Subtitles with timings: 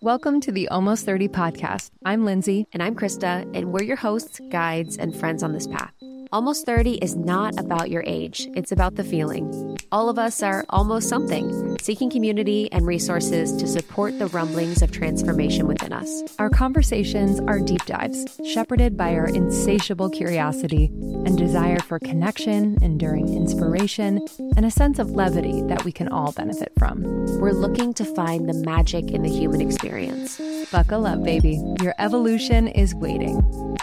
[0.00, 1.90] Welcome to the Almost 30 podcast.
[2.04, 2.68] I'm Lindsay.
[2.72, 5.92] And I'm Krista, and we're your hosts, guides, and friends on this path.
[6.30, 9.76] Almost 30 is not about your age, it's about the feeling.
[9.90, 14.90] All of us are almost something, seeking community and resources to support the rumblings of
[14.90, 16.22] transformation within us.
[16.38, 23.34] Our conversations are deep dives, shepherded by our insatiable curiosity and desire for connection, enduring
[23.34, 24.26] inspiration,
[24.56, 27.02] and a sense of levity that we can all benefit from.
[27.38, 30.40] We're looking to find the magic in the human experience.
[30.70, 31.62] Buckle up, baby.
[31.80, 33.77] Your evolution is waiting.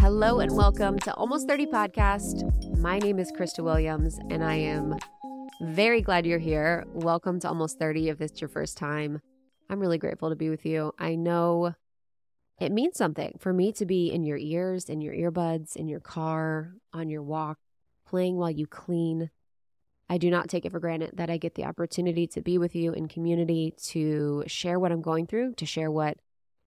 [0.00, 2.78] Hello and welcome to Almost 30 Podcast.
[2.78, 4.96] My name is Krista Williams and I am
[5.60, 6.86] very glad you're here.
[6.94, 9.20] Welcome to Almost 30 if it's your first time.
[9.68, 10.94] I'm really grateful to be with you.
[10.98, 11.74] I know
[12.58, 16.00] it means something for me to be in your ears, in your earbuds, in your
[16.00, 17.58] car, on your walk,
[18.06, 19.28] playing while you clean.
[20.08, 22.74] I do not take it for granted that I get the opportunity to be with
[22.74, 26.16] you in community, to share what I'm going through, to share what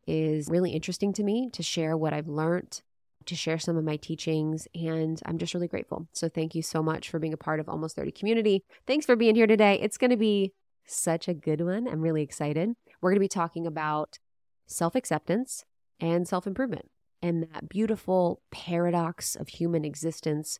[0.05, 2.83] is really interesting to me, to share what I've learned,
[3.25, 4.67] to share some of my teachings.
[4.75, 6.07] And I'm just really grateful.
[6.13, 8.63] So thank you so much for being a part of Almost 30 community.
[8.87, 9.79] Thanks for being here today.
[9.81, 10.53] It's going to be
[10.85, 11.87] such a good one.
[11.87, 12.69] I'm really excited.
[13.01, 14.19] We're going to be talking about
[14.67, 15.65] self acceptance
[15.99, 16.89] and self improvement
[17.21, 20.59] and that beautiful paradox of human existence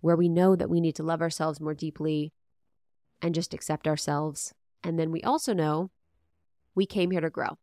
[0.00, 2.32] where we know that we need to love ourselves more deeply
[3.20, 4.54] and just accept ourselves.
[4.82, 5.90] And then we also know
[6.74, 7.58] we came here to grow.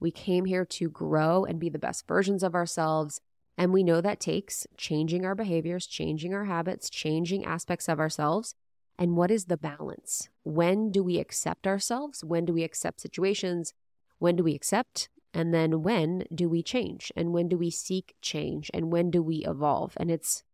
[0.00, 3.20] We came here to grow and be the best versions of ourselves
[3.58, 8.54] and we know that takes changing our behaviors, changing our habits, changing aspects of ourselves.
[8.98, 10.28] And what is the balance?
[10.44, 12.24] When do we accept ourselves?
[12.24, 13.74] When do we accept situations?
[14.18, 15.08] When do we accept?
[15.34, 17.10] And then when do we change?
[17.16, 18.70] And when do we seek change?
[18.74, 19.94] And when do we evolve?
[19.96, 20.44] And it's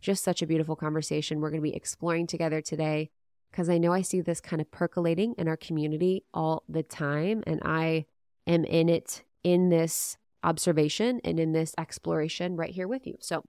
[0.00, 3.10] just such a beautiful conversation we're going to be exploring together today
[3.50, 7.44] because I know I see this kind of percolating in our community all the time.
[7.46, 8.06] And I
[8.46, 13.16] am in it in this observation and in this exploration right here with you.
[13.20, 13.44] So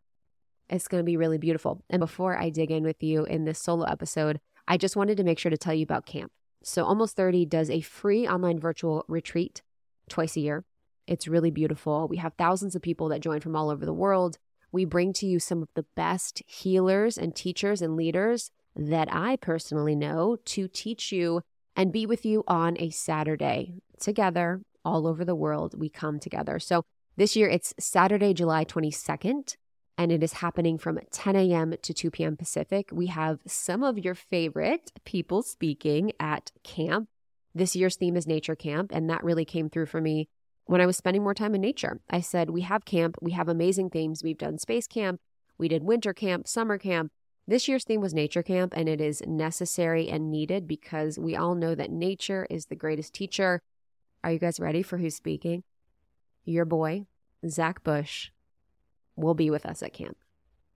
[0.69, 1.83] it's going to be really beautiful.
[1.89, 5.23] And before I dig in with you in this solo episode, I just wanted to
[5.23, 6.31] make sure to tell you about camp.
[6.63, 9.61] So Almost 30 does a free online virtual retreat
[10.09, 10.65] twice a year.
[11.05, 12.07] It's really beautiful.
[12.07, 14.39] We have thousands of people that join from all over the world.
[14.71, 19.35] We bring to you some of the best healers and teachers and leaders that I
[19.35, 21.41] personally know to teach you
[21.75, 25.79] and be with you on a Saturday together all over the world.
[25.79, 26.59] We come together.
[26.59, 26.85] So
[27.17, 29.55] this year it's Saturday, July 22nd,
[29.97, 31.73] and it is happening from 10 a.m.
[31.81, 32.35] to 2 p.m.
[32.35, 32.89] Pacific.
[32.91, 37.07] We have some of your favorite people speaking at camp.
[37.53, 40.27] This year's theme is nature camp, and that really came through for me
[40.65, 42.01] when I was spending more time in nature.
[42.09, 44.23] I said, We have camp, we have amazing themes.
[44.23, 45.21] We've done space camp,
[45.57, 47.11] we did winter camp, summer camp.
[47.47, 51.55] This year's theme was nature camp, and it is necessary and needed because we all
[51.55, 53.61] know that nature is the greatest teacher.
[54.23, 55.63] Are you guys ready for who's speaking?
[56.45, 57.07] Your boy,
[57.47, 58.29] Zach Bush,
[59.15, 60.17] will be with us at camp.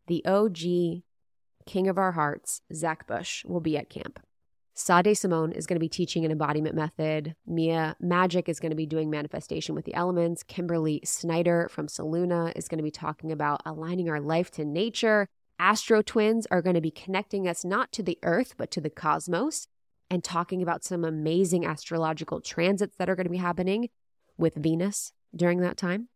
[0.07, 1.03] The OG
[1.66, 4.19] king of our hearts, Zach Bush, will be at camp.
[4.74, 7.35] Sade Simone is going to be teaching an embodiment method.
[7.46, 10.41] Mia Magic is going to be doing manifestation with the elements.
[10.41, 15.28] Kimberly Snyder from Solluna is going to be talking about aligning our life to nature.
[15.59, 18.90] Astro twins are going to be connecting us not to the earth, but to the
[18.90, 19.68] cosmos
[20.09, 23.90] and talking about some amazing astrological transits that are going to be happening
[24.38, 26.10] with Venus during that time.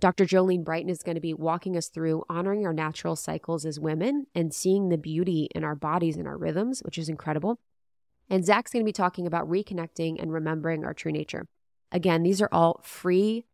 [0.00, 0.24] Dr.
[0.24, 4.26] Jolene Brighten is going to be walking us through honoring our natural cycles as women
[4.34, 7.60] and seeing the beauty in our bodies and our rhythms, which is incredible.
[8.30, 11.46] And Zach's going to be talking about reconnecting and remembering our true nature.
[11.92, 13.44] Again, these are all free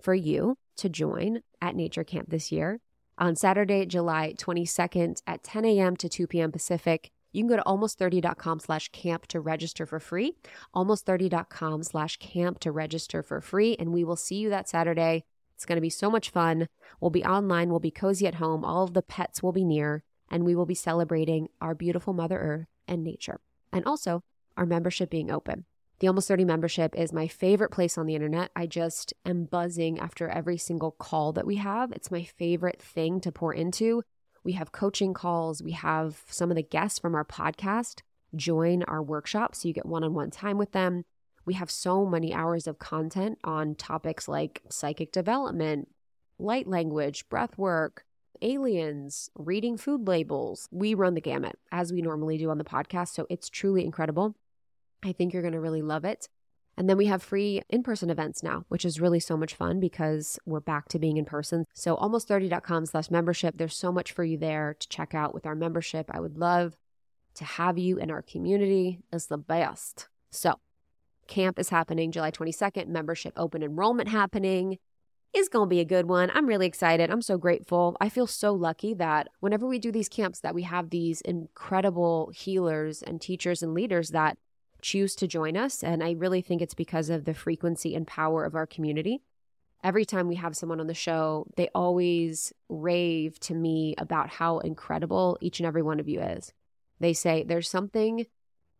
[0.00, 2.80] for you to join at Nature Camp this year
[3.18, 5.96] on Saturday, July 22nd at 10 a.m.
[5.96, 6.50] to 2 p.m.
[6.50, 7.10] Pacific.
[7.32, 10.34] You can go to almost30.com slash camp to register for free.
[10.74, 13.76] Almost30.com slash camp to register for free.
[13.78, 15.24] And we will see you that Saturday.
[15.54, 16.68] It's going to be so much fun.
[17.00, 17.70] We'll be online.
[17.70, 18.64] We'll be cozy at home.
[18.64, 20.02] All of the pets will be near.
[20.28, 23.40] And we will be celebrating our beautiful Mother Earth and nature.
[23.72, 24.22] And also
[24.56, 25.64] our membership being open.
[26.00, 28.50] The Almost 30 membership is my favorite place on the internet.
[28.56, 31.92] I just am buzzing after every single call that we have.
[31.92, 34.02] It's my favorite thing to pour into.
[34.44, 35.62] We have coaching calls.
[35.62, 38.02] We have some of the guests from our podcast
[38.34, 39.54] join our workshop.
[39.54, 41.04] So you get one on one time with them.
[41.44, 45.88] We have so many hours of content on topics like psychic development,
[46.38, 48.04] light language, breath work,
[48.42, 50.68] aliens, reading food labels.
[50.70, 53.08] We run the gamut as we normally do on the podcast.
[53.08, 54.36] So it's truly incredible.
[55.02, 56.28] I think you're going to really love it.
[56.76, 59.80] And then we have free in person events now, which is really so much fun
[59.80, 61.66] because we're back to being in person.
[61.74, 63.56] So almost30.com slash membership.
[63.58, 66.10] There's so much for you there to check out with our membership.
[66.10, 66.76] I would love
[67.34, 69.00] to have you in our community.
[69.12, 70.08] It's the best.
[70.30, 70.54] So
[71.26, 74.78] camp is happening July 22nd, membership open enrollment happening
[75.32, 76.30] is going to be a good one.
[76.34, 77.10] I'm really excited.
[77.10, 77.96] I'm so grateful.
[78.00, 82.32] I feel so lucky that whenever we do these camps that we have these incredible
[82.34, 84.38] healers and teachers and leaders that
[84.80, 88.44] choose to join us and I really think it's because of the frequency and power
[88.44, 89.22] of our community.
[89.82, 94.58] Every time we have someone on the show, they always rave to me about how
[94.58, 96.52] incredible each and every one of you is.
[96.98, 98.26] They say there's something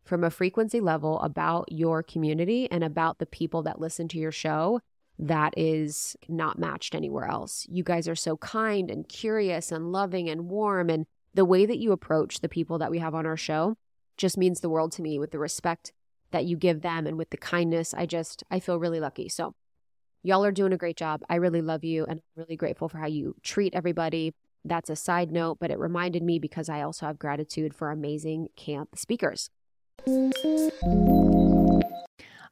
[0.05, 4.33] from a frequency level about your community and about the people that listen to your
[4.33, 4.81] show
[5.19, 7.67] that is not matched anywhere else.
[7.69, 10.89] You guys are so kind and curious and loving and warm.
[10.89, 13.77] And the way that you approach the people that we have on our show
[14.21, 15.93] just means the world to me with the respect
[16.31, 17.95] that you give them and with the kindness.
[17.95, 19.29] I just, I feel really lucky.
[19.29, 19.55] So,
[20.23, 21.23] y'all are doing a great job.
[21.29, 24.35] I really love you and I'm really grateful for how you treat everybody.
[24.65, 28.49] That's a side note, but it reminded me because I also have gratitude for amazing
[28.57, 29.49] camp speakers.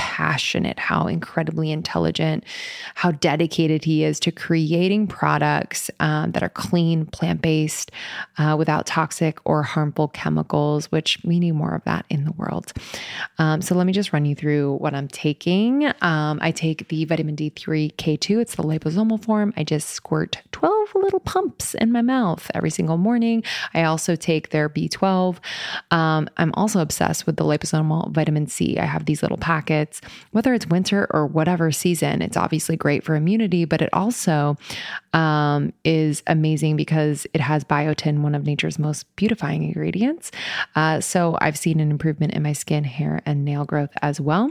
[0.00, 2.42] passionate, how incredibly intelligent,
[2.94, 7.90] how dedicated he is to creating products um, that are clean, plant based,
[8.38, 12.72] uh, without toxic or harmful chemicals, which we need more of that in the world.
[13.36, 15.84] Um, so let me just run you through what I'm taking.
[16.00, 19.52] Um, I take the vitamin D3 K2, it's the liposomal form.
[19.58, 23.42] I just squirt 12 little pumps in my mouth every single morning.
[23.74, 25.38] I also take their B12.
[25.90, 28.78] Um, I'm also obsessed with the liposomal vitamin C.
[28.78, 30.00] I have these little packets
[30.32, 34.56] whether it's winter or whatever season, it's obviously great for immunity, but it also
[35.12, 40.30] um, is amazing because it has biotin, one of nature's most beautifying ingredients.
[40.76, 44.50] Uh, so I've seen an improvement in my skin, hair, and nail growth as well.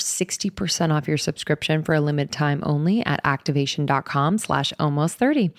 [0.01, 5.51] 60% off your subscription for a limited time only at activation.com slash almost 30.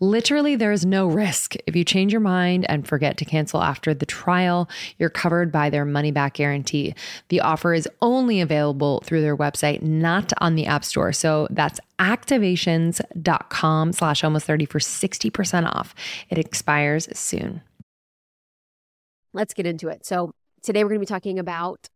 [0.00, 1.54] Literally, there is no risk.
[1.66, 4.68] If you change your mind and forget to cancel after the trial,
[4.98, 6.94] you're covered by their money back guarantee.
[7.28, 11.12] The offer is only available through their website, not on the App Store.
[11.12, 15.94] So that's activations.com slash almost 30 for 60% off.
[16.30, 17.62] It expires soon.
[19.32, 20.06] Let's get into it.
[20.06, 21.88] So today we're going to be talking about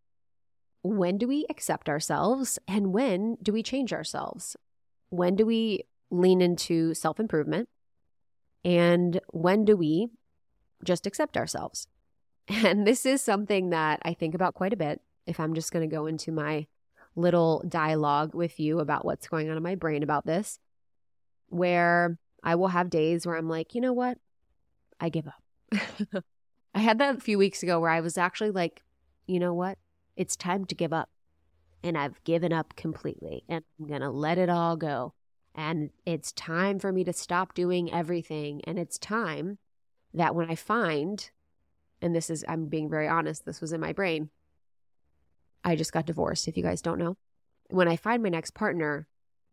[0.83, 4.57] when do we accept ourselves and when do we change ourselves?
[5.11, 7.69] When do we lean into self improvement?
[8.65, 10.09] And when do we
[10.85, 11.87] just accept ourselves?
[12.49, 15.01] And this is something that I think about quite a bit.
[15.27, 16.67] If I'm just going to go into my
[17.15, 20.59] little dialogue with you about what's going on in my brain about this,
[21.51, 24.19] where I will have days where I'm like, you know what?
[24.99, 26.25] I give up.
[26.75, 28.83] I had that a few weeks ago where I was actually like,
[29.27, 29.79] you know what?
[30.17, 31.09] It's time to give up.
[31.85, 35.15] And I've given up completely and I'm going to let it all go.
[35.55, 38.63] And it's time for me to stop doing everything.
[38.65, 39.59] And it's time
[40.15, 41.29] that when I find,
[42.01, 44.31] and this is, I'm being very honest, this was in my brain.
[45.65, 47.17] I just got divorced, if you guys don't know.
[47.71, 49.07] When I find my next partner,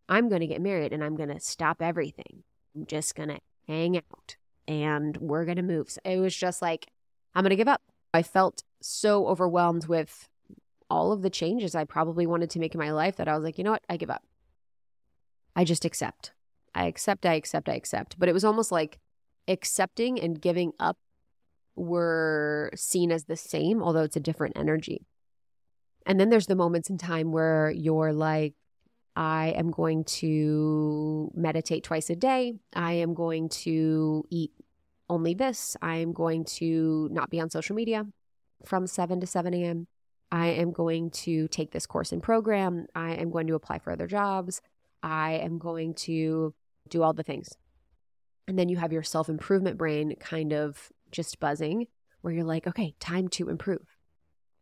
[0.08, 2.44] I'm going to get married and I'm going to stop everything.
[2.76, 4.36] I'm just going to hang out
[4.68, 5.90] and we're going to move.
[5.90, 6.88] So it was just like,
[7.36, 7.82] I'm going to give up.
[8.14, 10.28] I felt so overwhelmed with
[10.90, 13.44] all of the changes I probably wanted to make in my life that I was
[13.44, 13.84] like, you know what?
[13.90, 14.24] I give up.
[15.56, 16.32] I just accept.
[16.74, 18.18] I accept, I accept, I accept.
[18.18, 19.00] But it was almost like
[19.48, 20.98] accepting and giving up
[21.76, 25.06] were seen as the same, although it's a different energy.
[26.06, 28.54] And then there's the moments in time where you're like,
[29.16, 32.54] I am going to meditate twice a day.
[32.74, 34.52] I am going to eat
[35.10, 35.76] only this.
[35.82, 38.06] I am going to not be on social media
[38.66, 39.88] from 7 to 7 a.m.
[40.32, 42.88] I am going to take this course and program.
[42.96, 44.62] I am going to apply for other jobs.
[45.02, 46.54] I am going to
[46.90, 47.56] do all the things.
[48.48, 51.88] And then you have your self improvement brain kind of just buzzing
[52.22, 53.96] where you're like, okay, time to improve.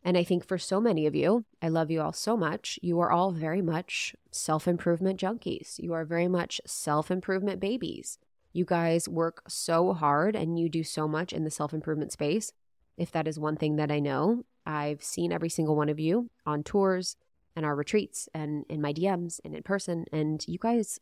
[0.03, 2.79] And I think for so many of you, I love you all so much.
[2.81, 5.79] You are all very much self improvement junkies.
[5.79, 8.19] You are very much self improvement babies.
[8.53, 12.53] You guys work so hard and you do so much in the self improvement space.
[12.97, 16.29] If that is one thing that I know, I've seen every single one of you
[16.45, 17.15] on tours
[17.55, 20.05] and our retreats and in my DMs and in person.
[20.12, 21.00] And you guys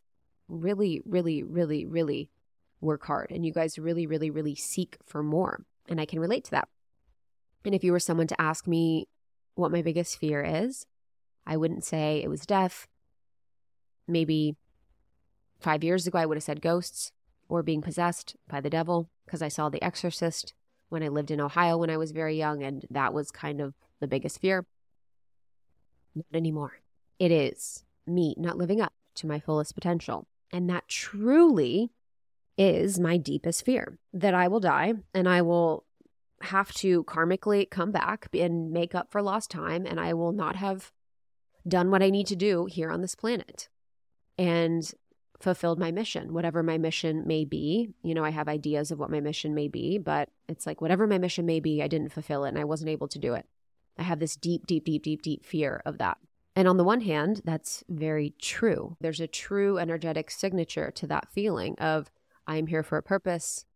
[0.48, 2.30] really, really, really, really
[2.80, 3.32] work hard.
[3.32, 5.64] And you guys really, really, really seek for more.
[5.88, 6.68] And I can relate to that.
[7.64, 9.08] And if you were someone to ask me
[9.56, 10.86] what my biggest fear is,
[11.44, 12.86] I wouldn't say it was death.
[14.06, 14.54] Maybe
[15.58, 17.10] five years ago, I would have said ghosts
[17.48, 20.54] or being possessed by the devil because I saw The Exorcist
[20.88, 23.74] when I lived in Ohio when I was very young, and that was kind of
[24.00, 24.66] the biggest fear.
[26.14, 26.80] Not anymore.
[27.18, 30.26] It is me not living up to my fullest potential.
[30.52, 31.90] And that truly
[32.56, 35.84] is my deepest fear that I will die and I will
[36.42, 40.56] have to karmically come back and make up for lost time, and I will not
[40.56, 40.92] have
[41.66, 43.68] done what I need to do here on this planet.
[44.38, 44.90] And
[45.40, 47.90] fulfilled my mission, whatever my mission may be.
[48.02, 51.06] You know, I have ideas of what my mission may be, but it's like whatever
[51.06, 53.46] my mission may be, I didn't fulfill it and I wasn't able to do it.
[53.98, 56.18] I have this deep, deep, deep, deep, deep fear of that.
[56.54, 58.96] And on the one hand, that's very true.
[59.00, 62.10] There's a true energetic signature to that feeling of
[62.46, 63.66] I am here for a purpose.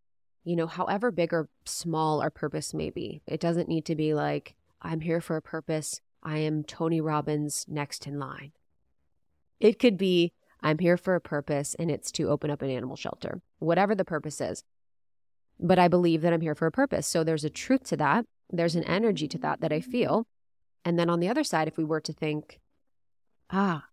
[0.44, 4.14] You know, however big or small our purpose may be, it doesn't need to be
[4.14, 6.00] like, I'm here for a purpose.
[6.22, 8.52] I am Tony Robbins next in line.
[9.58, 12.96] It could be, I'm here for a purpose, and it's to open up an animal
[12.96, 14.62] shelter, whatever the purpose is.
[15.58, 17.06] But I believe that I'm here for a purpose.
[17.06, 18.24] So there's a truth to that.
[18.50, 20.26] There's an energy to that that I feel.
[20.84, 22.60] And then on the other side, if we were to think,
[23.50, 23.84] ah,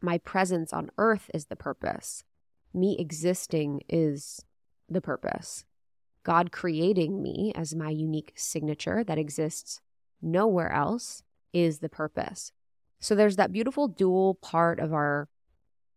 [0.00, 2.24] my presence on earth is the purpose,
[2.72, 4.44] me existing is
[4.88, 5.64] the purpose.
[6.24, 9.80] God creating me as my unique signature that exists
[10.22, 12.52] nowhere else is the purpose.
[13.00, 15.28] So there's that beautiful dual part of our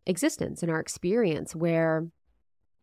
[0.08, 2.08] existence and our experience where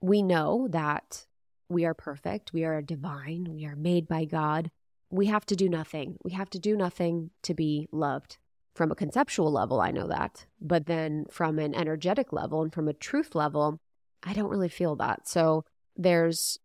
[0.01, 1.27] we know that
[1.69, 4.71] we are perfect, we are divine, we are made by God.
[5.11, 6.17] We have to do nothing.
[6.23, 8.39] We have to do nothing to be loved.
[8.75, 10.47] From a conceptual level, I know that.
[10.61, 13.81] But then from an energetic level and from a truth level,
[14.23, 15.29] I don't really feel that.
[15.29, 15.65] So
[15.97, 16.59] there's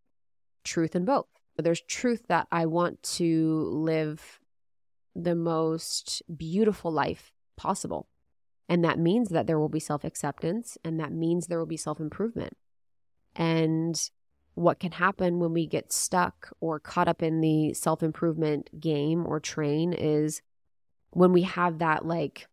[0.63, 1.28] truth in both.
[1.58, 4.39] There's truth that I want to live
[5.16, 8.08] the most beautiful life possible.
[8.69, 11.75] And that means that there will be self acceptance and that means there will be
[11.75, 12.53] self improvement.
[13.35, 13.99] And
[14.53, 19.25] what can happen when we get stuck or caught up in the self improvement game
[19.25, 20.41] or train is
[21.11, 22.47] when we have that like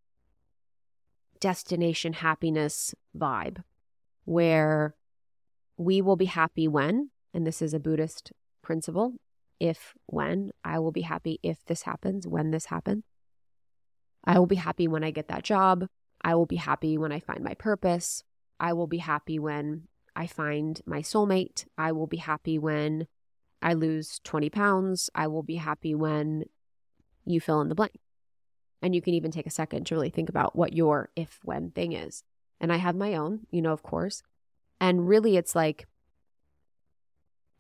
[1.39, 3.63] destination happiness vibe
[4.25, 4.95] where
[5.77, 8.33] we will be happy when, and this is a Buddhist
[8.63, 9.15] principle,
[9.61, 13.05] if when, I will be happy if this happens, when this happens.
[14.25, 15.87] I will be happy when I get that job.
[16.27, 18.25] I will be happy when I find my purpose.
[18.59, 21.67] I will be happy when I find my soulmate.
[21.79, 23.07] I will be happy when
[23.63, 25.09] I lose 20 pounds.
[25.15, 26.47] I will be happy when
[27.25, 28.01] you fill in the blank.
[28.83, 31.71] And you can even take a second to really think about what your if when
[31.71, 32.25] thing is.
[32.61, 34.25] And I have my own, you know, of course.
[34.81, 35.87] And really, it's like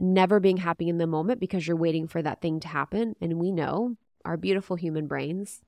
[0.00, 3.14] never being happy in the moment because you're waiting for that thing to happen.
[3.20, 5.62] And we know our beautiful human brains,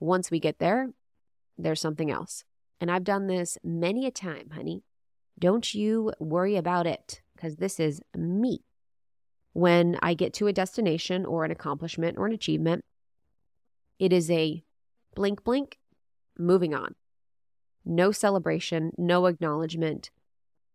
[0.00, 0.88] once we get there,
[1.58, 2.44] there's something else.
[2.80, 4.82] And I've done this many a time, honey.
[5.38, 8.60] Don't you worry about it because this is me.
[9.52, 12.84] When I get to a destination or an accomplishment or an achievement,
[13.98, 14.62] it is a
[15.14, 15.78] blink, blink,
[16.38, 16.94] moving on.
[17.84, 20.10] No celebration, no acknowledgement,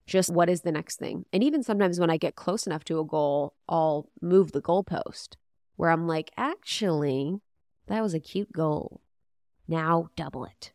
[0.05, 1.25] just what is the next thing.
[1.31, 5.35] And even sometimes when I get close enough to a goal, I'll move the goalpost
[5.75, 7.39] where I'm like, actually,
[7.87, 9.01] that was a cute goal.
[9.67, 10.71] Now double it.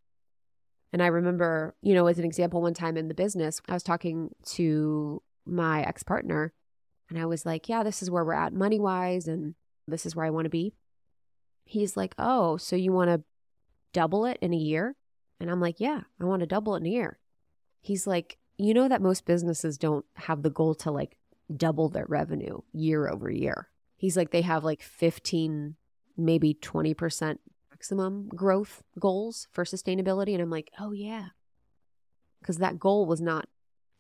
[0.93, 3.83] And I remember, you know, as an example, one time in the business, I was
[3.83, 6.53] talking to my ex partner
[7.11, 9.55] and I was like, yeah, this is where we're at money wise and
[9.87, 10.73] this is where I want to be.
[11.65, 13.23] He's like, oh, so you want to
[13.93, 14.97] double it in a year?
[15.41, 17.19] And I'm like, yeah, I want to double it in a year.
[17.81, 21.17] He's like, you know that most businesses don't have the goal to like
[21.55, 23.69] double their revenue year over year.
[23.97, 25.77] He's like, they have like 15,
[26.17, 27.39] maybe 20%
[27.79, 30.33] maximum growth goals for sustainability.
[30.33, 31.27] And I'm like, oh, yeah.
[32.41, 33.47] Because that goal was not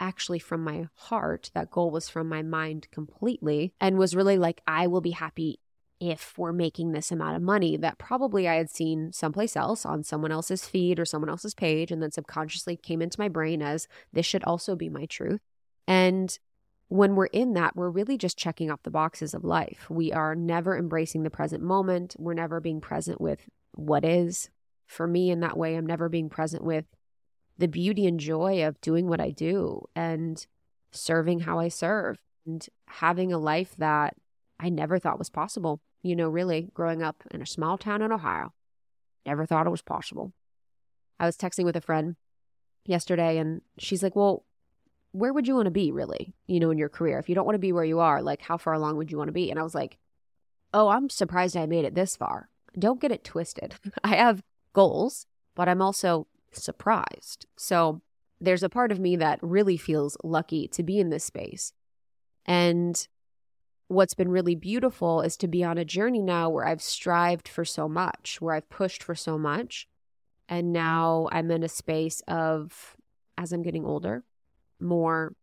[0.00, 1.50] actually from my heart.
[1.54, 5.60] That goal was from my mind completely and was really like, I will be happy
[6.00, 10.04] if we're making this amount of money that probably I had seen someplace else on
[10.04, 13.88] someone else's feed or someone else's page, and then subconsciously came into my brain as
[14.12, 15.40] this should also be my truth.
[15.88, 16.36] And
[16.88, 19.90] when we're in that, we're really just checking off the boxes of life.
[19.90, 22.14] We are never embracing the present moment.
[22.16, 24.50] We're never being present with what is.
[24.86, 26.86] For me, in that way, I'm never being present with
[27.58, 30.44] the beauty and joy of doing what I do and
[30.92, 34.16] serving how I serve and having a life that
[34.58, 35.80] I never thought was possible.
[36.02, 38.54] You know, really, growing up in a small town in Ohio,
[39.26, 40.32] never thought it was possible.
[41.20, 42.16] I was texting with a friend
[42.86, 44.44] yesterday and she's like, Well,
[45.12, 47.18] where would you want to be really, you know, in your career?
[47.18, 49.18] If you don't want to be where you are, like how far along would you
[49.18, 49.50] want to be?
[49.50, 49.98] And I was like,
[50.72, 52.48] Oh, I'm surprised I made it this far.
[52.78, 53.74] Don't get it twisted.
[54.04, 57.46] I have goals, but I'm also surprised.
[57.56, 58.00] So
[58.40, 61.72] there's a part of me that really feels lucky to be in this space.
[62.46, 63.06] And
[63.88, 67.64] what's been really beautiful is to be on a journey now where I've strived for
[67.64, 69.88] so much, where I've pushed for so much.
[70.48, 72.96] And now I'm in a space of,
[73.36, 74.24] as I'm getting older,
[74.80, 75.34] more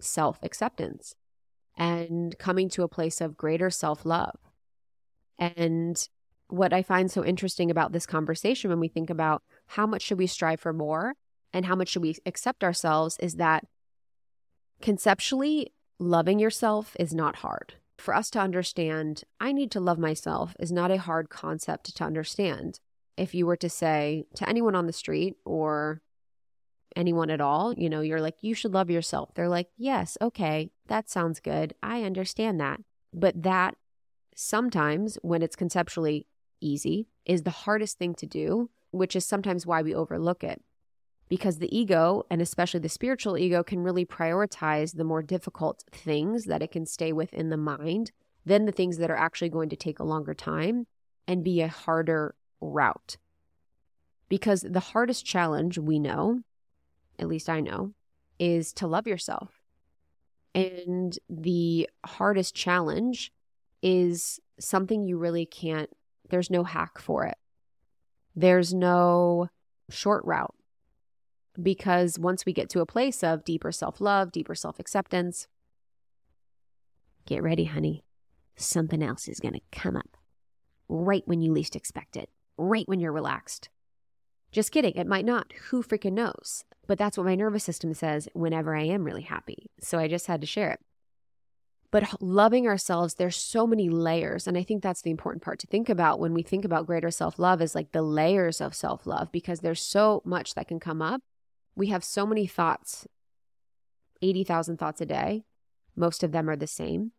[0.00, 1.14] self acceptance
[1.76, 4.38] and coming to a place of greater self love.
[5.38, 6.08] And
[6.52, 10.18] what I find so interesting about this conversation when we think about how much should
[10.18, 11.14] we strive for more
[11.52, 13.64] and how much should we accept ourselves is that
[14.80, 17.74] conceptually, loving yourself is not hard.
[17.98, 22.04] For us to understand, I need to love myself is not a hard concept to
[22.04, 22.80] understand.
[23.16, 26.00] If you were to say to anyone on the street or
[26.96, 29.34] anyone at all, you know, you're like, you should love yourself.
[29.34, 31.74] They're like, yes, okay, that sounds good.
[31.82, 32.80] I understand that.
[33.12, 33.76] But that
[34.34, 36.26] sometimes, when it's conceptually
[36.60, 40.62] easy is the hardest thing to do, which is sometimes why we overlook it.
[41.28, 46.46] Because the ego, and especially the spiritual ego, can really prioritize the more difficult things
[46.46, 48.10] that it can stay within the mind
[48.44, 50.86] than the things that are actually going to take a longer time
[51.28, 53.16] and be a harder route.
[54.28, 56.40] Because the hardest challenge we know,
[57.18, 57.92] at least I know,
[58.38, 59.60] is to love yourself.
[60.54, 63.32] And the hardest challenge
[63.82, 65.90] is something you really can't
[66.28, 67.36] there's no hack for it.
[68.34, 69.48] There's no
[69.88, 70.54] short route.
[71.60, 75.48] Because once we get to a place of deeper self love, deeper self acceptance,
[77.26, 78.04] get ready, honey.
[78.56, 80.16] Something else is going to come up
[80.88, 83.68] right when you least expect it, right when you're relaxed.
[84.52, 85.52] Just kidding, it might not.
[85.68, 86.64] Who freaking knows?
[86.86, 89.70] But that's what my nervous system says whenever I am really happy.
[89.80, 90.80] So I just had to share it.
[91.90, 94.46] But loving ourselves, there's so many layers.
[94.46, 97.10] And I think that's the important part to think about when we think about greater
[97.10, 100.78] self love is like the layers of self love because there's so much that can
[100.78, 101.22] come up.
[101.74, 103.06] We have so many thoughts,
[104.22, 105.44] 80,000 thoughts a day.
[105.96, 107.12] Most of them are the same.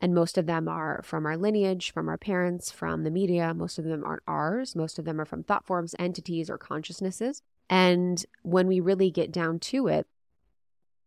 [0.00, 3.54] And most of them are from our lineage, from our parents, from the media.
[3.54, 4.76] Most of them aren't ours.
[4.76, 7.42] Most of them are from thought forms, entities, or consciousnesses.
[7.70, 10.06] And when we really get down to it,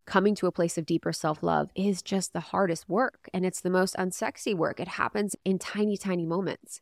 [0.10, 3.62] coming to a place of deeper self love is just the hardest work and it's
[3.62, 4.80] the most unsexy work.
[4.80, 6.82] It happens in tiny, tiny moments.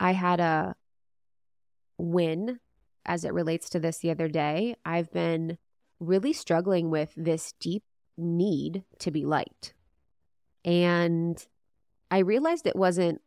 [0.00, 0.74] I had a
[1.96, 2.60] win
[3.06, 4.76] as it relates to this the other day.
[4.84, 5.58] I've been
[6.00, 7.84] really struggling with this deep
[8.16, 9.74] need to be liked.
[10.64, 11.44] And
[12.10, 13.20] I realized it wasn't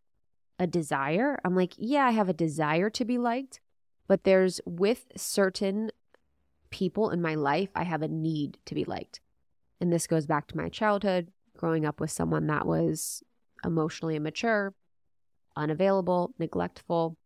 [0.60, 1.40] a desire.
[1.44, 3.62] I'm like, yeah, I have a desire to be liked,
[4.08, 5.92] but there's with certain
[6.82, 9.20] people in my life, I have a need to be liked.
[9.80, 13.22] And this goes back to my childhood, growing up with someone that was
[13.63, 14.74] emotionally immature,
[15.56, 17.17] unavailable, neglectful,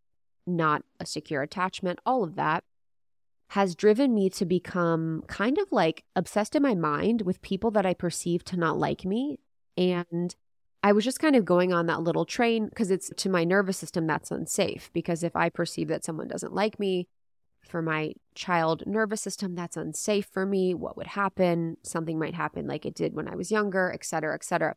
[0.45, 2.65] not a secure attachment, all of that
[3.51, 7.85] has driven me to become kind of like obsessed in my mind with people that
[7.85, 9.39] I perceive to not like me.
[9.77, 10.35] And
[10.83, 13.77] I was just kind of going on that little train because it's to my nervous
[13.77, 14.89] system that's unsafe.
[14.91, 17.07] Because if I perceive that someone doesn't like me,
[17.67, 21.77] for my child nervous system that's unsafe for me what would happen?
[21.83, 24.75] Something might happen like it did when i was younger et cetera et cetera.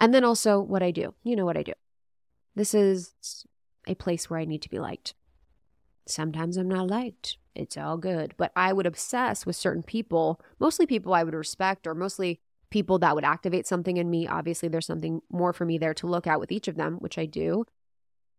[0.00, 1.14] And then also what i do.
[1.22, 1.72] You know what i do.
[2.54, 3.14] This is
[3.86, 5.14] a place where i need to be liked.
[6.06, 7.38] Sometimes i'm not liked.
[7.54, 8.34] It's all good.
[8.36, 12.98] But i would obsess with certain people mostly people i would respect or mostly people
[12.98, 14.26] that would activate something in me.
[14.26, 17.18] Obviously there's something more for me there to look at with each of them which
[17.18, 17.64] i do.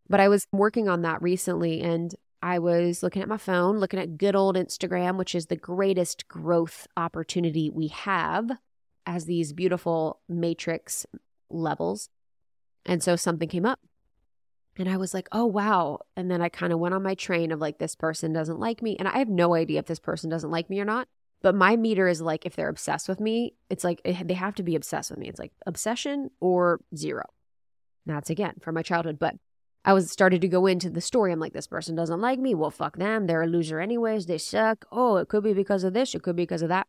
[0.07, 2.13] But I was working on that recently and
[2.45, 6.27] I was looking at my phone, looking at good old Instagram, which is the greatest
[6.27, 8.51] growth opportunity we have
[9.07, 11.07] as these beautiful matrix
[11.49, 12.09] levels.
[12.85, 13.79] And so something came up.
[14.77, 16.01] And I was like, oh, wow.
[16.15, 18.83] And then I kind of went on my train of like, this person doesn't like
[18.83, 18.95] me.
[18.95, 21.07] And I have no idea if this person doesn't like me or not.
[21.41, 24.63] But my meter is like, if they're obsessed with me, it's like they have to
[24.63, 25.29] be obsessed with me.
[25.29, 27.25] It's like obsession or zero.
[28.05, 29.17] That's again from my childhood.
[29.17, 29.33] But
[29.85, 31.31] I was started to go into the story.
[31.31, 32.55] I'm like, this person doesn't like me.
[32.55, 33.27] Well, fuck them.
[33.27, 34.25] They're a loser anyways.
[34.25, 34.85] They suck.
[34.91, 36.15] Oh, it could be because of this.
[36.15, 36.87] It could be because of that.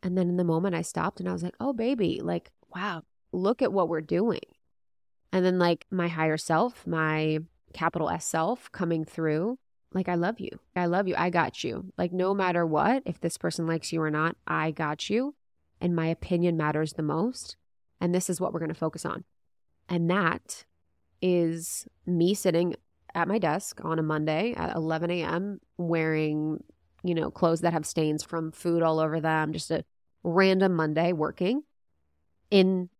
[0.00, 3.02] And then in the moment I stopped and I was like, oh, baby, like, wow,
[3.32, 4.42] look at what we're doing.
[5.32, 7.40] And then, like, my higher self, my
[7.72, 9.58] capital S self coming through,
[9.92, 10.60] like, I love you.
[10.76, 11.16] I love you.
[11.18, 11.92] I got you.
[11.98, 15.34] Like, no matter what, if this person likes you or not, I got you.
[15.80, 17.56] And my opinion matters the most.
[18.00, 19.24] And this is what we're going to focus on.
[19.88, 20.64] And that
[21.26, 22.76] is me sitting
[23.16, 25.60] at my desk on a Monday at 11 a.m.
[25.76, 26.62] wearing,
[27.02, 29.84] you know, clothes that have stains from food all over them, just a
[30.22, 31.64] random Monday working
[32.50, 32.90] in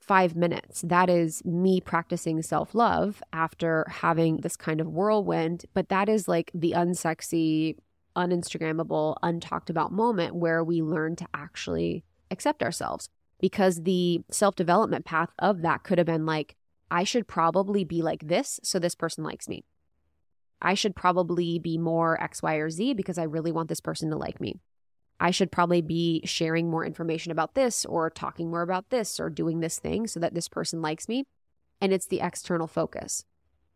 [0.00, 0.82] five minutes.
[0.82, 5.66] That is me practicing self love after having this kind of whirlwind.
[5.72, 7.76] But that is like the unsexy,
[8.16, 13.10] uninstagrammable, untalked about moment where we learn to actually accept ourselves.
[13.38, 16.55] Because the self development path of that could have been like,
[16.90, 19.64] I should probably be like this so this person likes me.
[20.60, 24.10] I should probably be more X, Y, or Z because I really want this person
[24.10, 24.60] to like me.
[25.18, 29.30] I should probably be sharing more information about this or talking more about this or
[29.30, 31.24] doing this thing so that this person likes me.
[31.80, 33.24] And it's the external focus.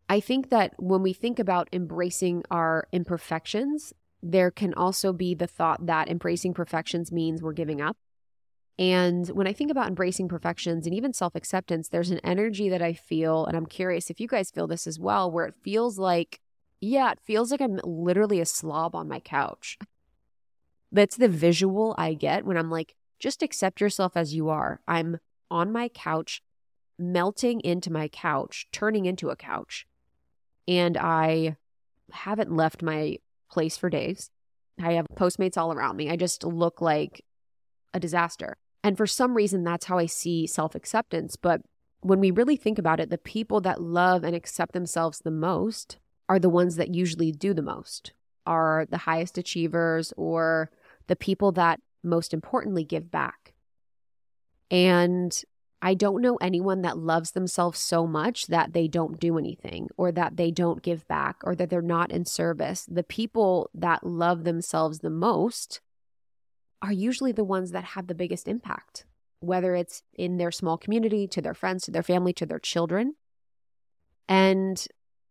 [0.09, 5.47] I think that when we think about embracing our imperfections, there can also be the
[5.47, 7.97] thought that embracing perfections means we're giving up
[8.79, 12.81] and when I think about embracing perfections and even self acceptance, there's an energy that
[12.81, 15.99] I feel, and I'm curious if you guys feel this as well, where it feels
[15.99, 16.39] like,
[16.79, 19.77] yeah, it feels like I'm literally a slob on my couch.
[20.91, 24.81] That's the visual I get when I'm like, just accept yourself as you are.
[24.87, 26.41] I'm on my couch,
[26.97, 29.85] melting into my couch, turning into a couch.
[30.67, 31.55] And I
[32.11, 33.17] haven't left my
[33.49, 34.31] place for days.
[34.81, 36.09] I have Postmates all around me.
[36.09, 37.23] I just look like
[37.93, 38.57] a disaster.
[38.83, 41.35] And for some reason, that's how I see self acceptance.
[41.35, 41.61] But
[42.01, 45.99] when we really think about it, the people that love and accept themselves the most
[46.27, 48.13] are the ones that usually do the most,
[48.45, 50.71] are the highest achievers, or
[51.07, 53.53] the people that most importantly give back.
[54.71, 55.39] And
[55.81, 60.11] I don't know anyone that loves themselves so much that they don't do anything or
[60.11, 62.85] that they don't give back or that they're not in service.
[62.89, 65.81] The people that love themselves the most
[66.81, 69.05] are usually the ones that have the biggest impact,
[69.39, 73.15] whether it's in their small community, to their friends, to their family, to their children.
[74.27, 74.85] And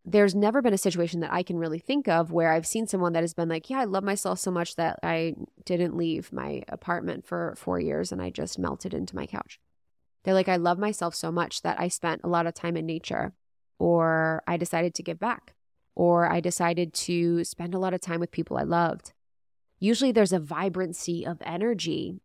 [0.04, 3.12] there's never been a situation that I can really think of where I've seen someone
[3.12, 5.34] that has been like, Yeah, I love myself so much that I
[5.64, 9.60] didn't leave my apartment for four years and I just melted into my couch.
[10.24, 12.86] They're like, I love myself so much that I spent a lot of time in
[12.86, 13.32] nature,
[13.78, 15.54] or I decided to give back,
[15.94, 19.12] or I decided to spend a lot of time with people I loved.
[19.82, 22.20] Usually there's a vibrancy of energy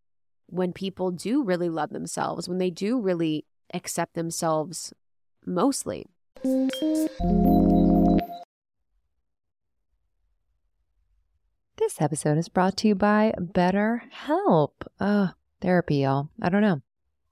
[0.48, 4.94] when people do really love themselves, when they do really accept themselves
[5.46, 6.06] mostly.
[11.78, 14.72] This episode is brought to you by BetterHelp.
[15.00, 15.30] Uh,
[15.62, 16.30] therapy, y'all.
[16.42, 16.82] I don't know.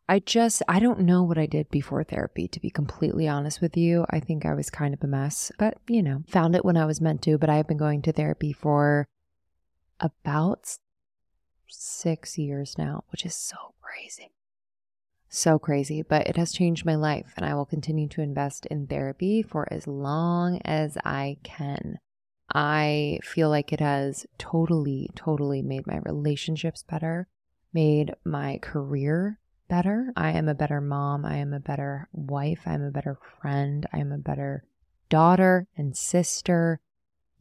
[0.07, 3.75] I just, I don't know what I did before therapy, to be completely honest with
[3.75, 4.05] you.
[4.09, 6.85] I think I was kind of a mess, but you know, found it when I
[6.85, 7.37] was meant to.
[7.37, 9.05] But I've been going to therapy for
[10.03, 10.77] about
[11.67, 14.29] six years now, which is so crazy.
[15.29, 18.85] So crazy, but it has changed my life, and I will continue to invest in
[18.85, 21.97] therapy for as long as I can.
[22.53, 27.27] I feel like it has totally, totally made my relationships better,
[27.73, 30.13] made my career better.
[30.15, 31.25] I am a better mom.
[31.25, 32.61] I am a better wife.
[32.67, 33.87] I am a better friend.
[33.91, 34.65] I am a better
[35.09, 36.79] daughter and sister.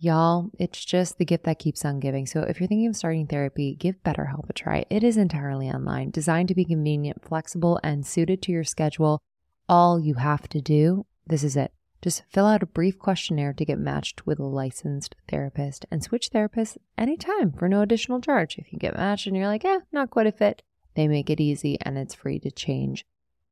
[0.05, 2.27] Y'all, it's just the gift that keeps on giving.
[2.27, 4.85] So if you're thinking of starting therapy, give BetterHelp a try.
[4.91, 9.23] It is entirely online, designed to be convenient, flexible, and suited to your schedule.
[9.69, 11.73] All you have to do, this is it.
[12.03, 16.31] Just fill out a brief questionnaire to get matched with a licensed therapist and switch
[16.35, 18.59] therapists anytime for no additional charge.
[18.59, 20.63] If you get matched and you're like, eh, not quite a fit,
[20.97, 23.05] they make it easy and it's free to change.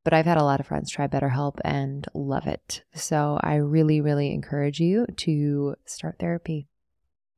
[0.03, 2.83] But I've had a lot of friends try BetterHelp and love it.
[2.93, 6.67] So I really, really encourage you to start therapy.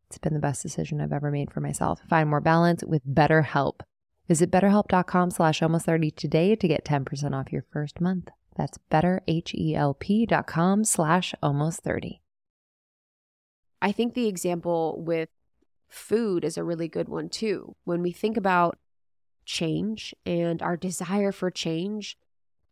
[0.08, 2.00] It's been the best decision I've ever made for myself.
[2.10, 3.82] Find more balance with BetterHelp.
[4.28, 8.30] Visit betterhelp.com slash almost 30 today to get 10% off your first month.
[8.56, 12.22] That's betterhelp.com slash almost 30.
[13.82, 15.30] I think the example with
[15.90, 17.76] food is a really good one too.
[17.84, 18.78] When we think about
[19.46, 22.18] change and our desire for change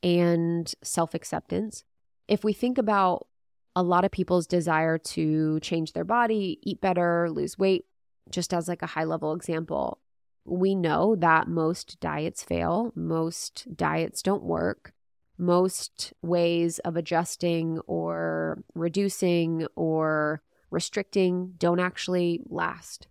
[0.04, 1.84] and self acceptance.
[2.28, 3.28] If we think about
[3.76, 7.86] a lot of people's desire to change their body, eat better, lose weight,
[8.30, 10.00] just as like a high level example,
[10.46, 14.94] we know that most diets fail, most diets don't work.
[15.38, 23.08] Most ways of adjusting or reducing or restricting don't actually last.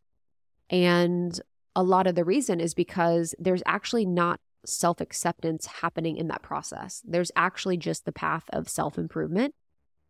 [0.68, 1.38] And
[1.74, 6.42] a lot of the reason is because there's actually not self acceptance happening in that
[6.42, 7.02] process.
[7.06, 9.54] There's actually just the path of self improvement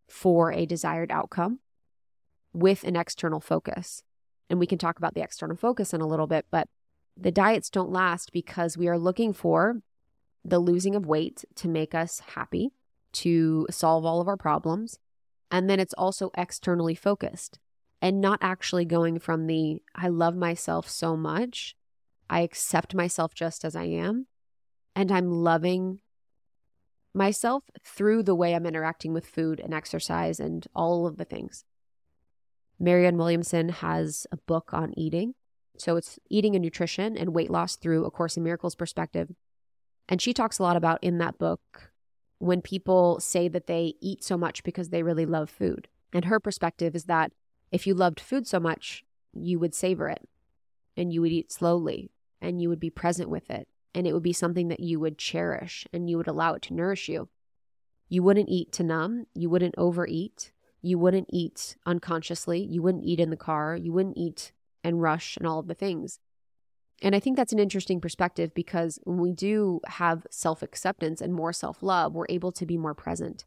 [0.09, 1.61] for a desired outcome
[2.53, 4.03] with an external focus.
[4.49, 6.69] And we can talk about the external focus in a little bit, but
[7.17, 9.83] the diets don't last because we are looking for
[10.45, 12.71] the losing of weight to make us happy,
[13.13, 14.99] to solve all of our problems.
[15.51, 17.59] And then it's also externally focused
[18.03, 21.77] and not actually going from the I love myself so much,
[22.29, 24.27] I accept myself just as I am,
[24.95, 26.01] and I'm loving
[27.15, 31.65] myself through the way I'm interacting with food and exercise and all of the things.
[32.79, 35.35] Marianne Williamson has a book on eating.
[35.77, 39.31] So it's eating and nutrition and weight loss through a Course in Miracles perspective.
[40.09, 41.93] And she talks a lot about in that book
[42.39, 45.89] when people say that they eat so much because they really love food.
[46.13, 47.33] And her perspective is that
[47.71, 50.27] if you loved food so much, you would savor it
[50.97, 53.69] and you would eat slowly and you would be present with it.
[53.95, 56.75] And it would be something that you would cherish and you would allow it to
[56.75, 57.29] nourish you.
[58.09, 59.27] You wouldn't eat to numb.
[59.35, 60.53] You wouldn't overeat.
[60.83, 62.61] You wouldn't eat unconsciously.
[62.61, 63.77] You wouldn't eat in the car.
[63.77, 66.19] You wouldn't eat and rush and all of the things.
[67.03, 71.33] And I think that's an interesting perspective because when we do have self acceptance and
[71.33, 73.45] more self love, we're able to be more present.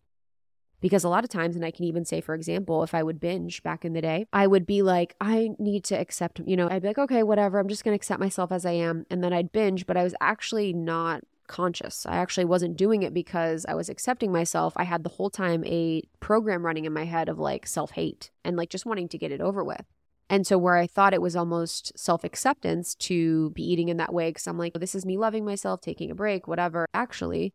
[0.83, 3.21] Because a lot of times, and I can even say, for example, if I would
[3.21, 6.67] binge back in the day, I would be like, I need to accept, you know,
[6.69, 9.05] I'd be like, okay, whatever, I'm just going to accept myself as I am.
[9.09, 12.05] And then I'd binge, but I was actually not conscious.
[12.05, 14.73] I actually wasn't doing it because I was accepting myself.
[14.75, 18.31] I had the whole time a program running in my head of like self hate
[18.43, 19.85] and like just wanting to get it over with.
[20.29, 24.13] And so, where I thought it was almost self acceptance to be eating in that
[24.13, 26.87] way, because I'm like, this is me loving myself, taking a break, whatever.
[26.93, 27.53] Actually,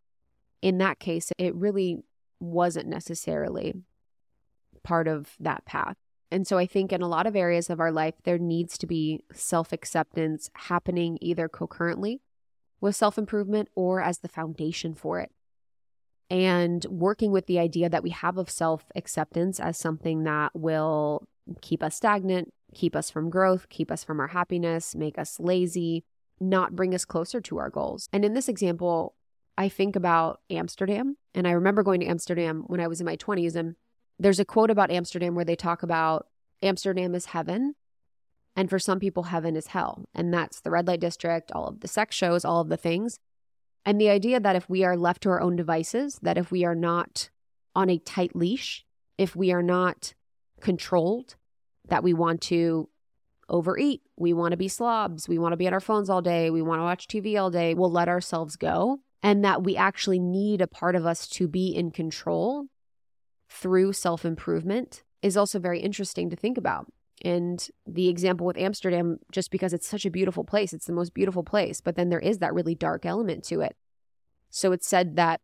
[0.63, 2.05] in that case, it really
[2.41, 3.75] wasn't necessarily
[4.83, 5.97] part of that path.
[6.31, 8.87] And so I think in a lot of areas of our life, there needs to
[8.87, 12.21] be self acceptance happening either concurrently
[12.81, 15.31] with self improvement or as the foundation for it.
[16.31, 21.27] and working with the idea that we have of self acceptance as something that will
[21.63, 26.05] keep us stagnant, keep us from growth, keep us from our happiness, make us lazy,
[26.41, 28.09] not bring us closer to our goals.
[28.13, 29.15] And in this example,
[29.59, 31.17] I think about Amsterdam.
[31.35, 33.57] And I remember going to Amsterdam when I was in my 20s.
[33.57, 33.75] And
[34.17, 36.29] there's a quote about Amsterdam where they talk about
[36.63, 37.75] Amsterdam is heaven.
[38.55, 40.05] And for some people, heaven is hell.
[40.15, 43.19] And that's the red light district, all of the sex shows, all of the things.
[43.85, 46.65] And the idea that if we are left to our own devices, that if we
[46.65, 47.29] are not
[47.75, 48.85] on a tight leash,
[49.17, 50.15] if we are not
[50.61, 51.35] controlled,
[51.89, 52.89] that we want to
[53.49, 56.49] overeat, we want to be slobs, we want to be on our phones all day,
[56.51, 59.01] we want to watch TV all day, we'll let ourselves go.
[59.23, 62.67] And that we actually need a part of us to be in control
[63.51, 66.87] through self improvement is also very interesting to think about.
[67.25, 71.15] And the example with Amsterdam, just because it's such a beautiful place, it's the most
[71.15, 73.77] beautiful place, but then there is that really dark element to it.
[74.51, 75.41] So it's said that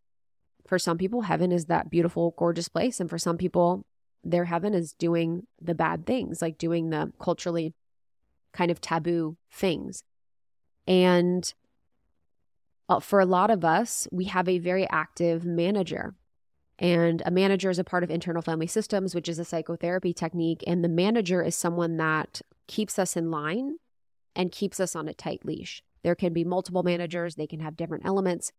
[0.67, 2.99] for some people, heaven is that beautiful, gorgeous place.
[2.99, 3.85] And for some people,
[4.23, 7.73] their heaven is doing the bad things, like doing the culturally
[8.53, 10.03] kind of taboo things.
[10.87, 11.53] And
[12.87, 16.15] uh, for a lot of us, we have a very active manager.
[16.77, 20.63] And a manager is a part of internal family systems, which is a psychotherapy technique.
[20.67, 23.77] And the manager is someone that keeps us in line
[24.35, 25.81] and keeps us on a tight leash.
[26.03, 28.51] There can be multiple managers, they can have different elements.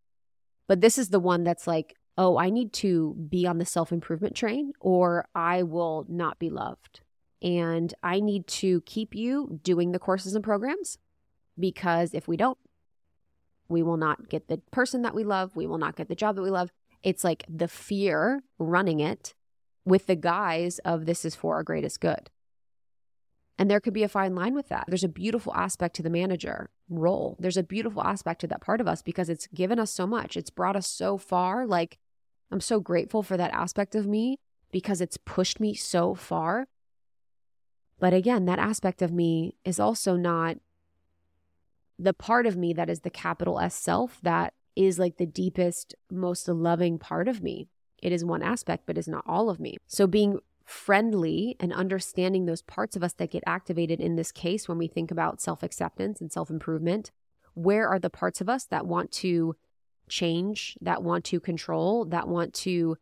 [0.66, 3.92] But this is the one that's like, oh, I need to be on the self
[3.92, 7.02] improvement train or I will not be loved.
[7.42, 10.98] And I need to keep you doing the courses and programs
[11.58, 12.58] because if we don't,
[13.68, 15.56] we will not get the person that we love.
[15.56, 16.70] We will not get the job that we love.
[17.02, 19.34] It's like the fear running it
[19.84, 22.30] with the guise of this is for our greatest good.
[23.58, 24.84] And there could be a fine line with that.
[24.88, 27.36] There's a beautiful aspect to the manager role.
[27.40, 30.36] There's a beautiful aspect to that part of us because it's given us so much.
[30.36, 31.66] It's brought us so far.
[31.66, 31.98] Like,
[32.50, 34.38] I'm so grateful for that aspect of me
[34.70, 36.66] because it's pushed me so far.
[37.98, 40.58] But again, that aspect of me is also not
[41.98, 45.94] the part of me that is the capital S self that is like the deepest,
[46.10, 47.68] most loving part of me.
[48.02, 49.78] It is one aspect, but is not all of me.
[49.86, 54.68] So being friendly and understanding those parts of us that get activated in this case
[54.68, 57.10] when we think about self acceptance and self improvement.
[57.54, 59.56] Where are the parts of us that want to
[60.10, 62.98] change, that want to control, that want to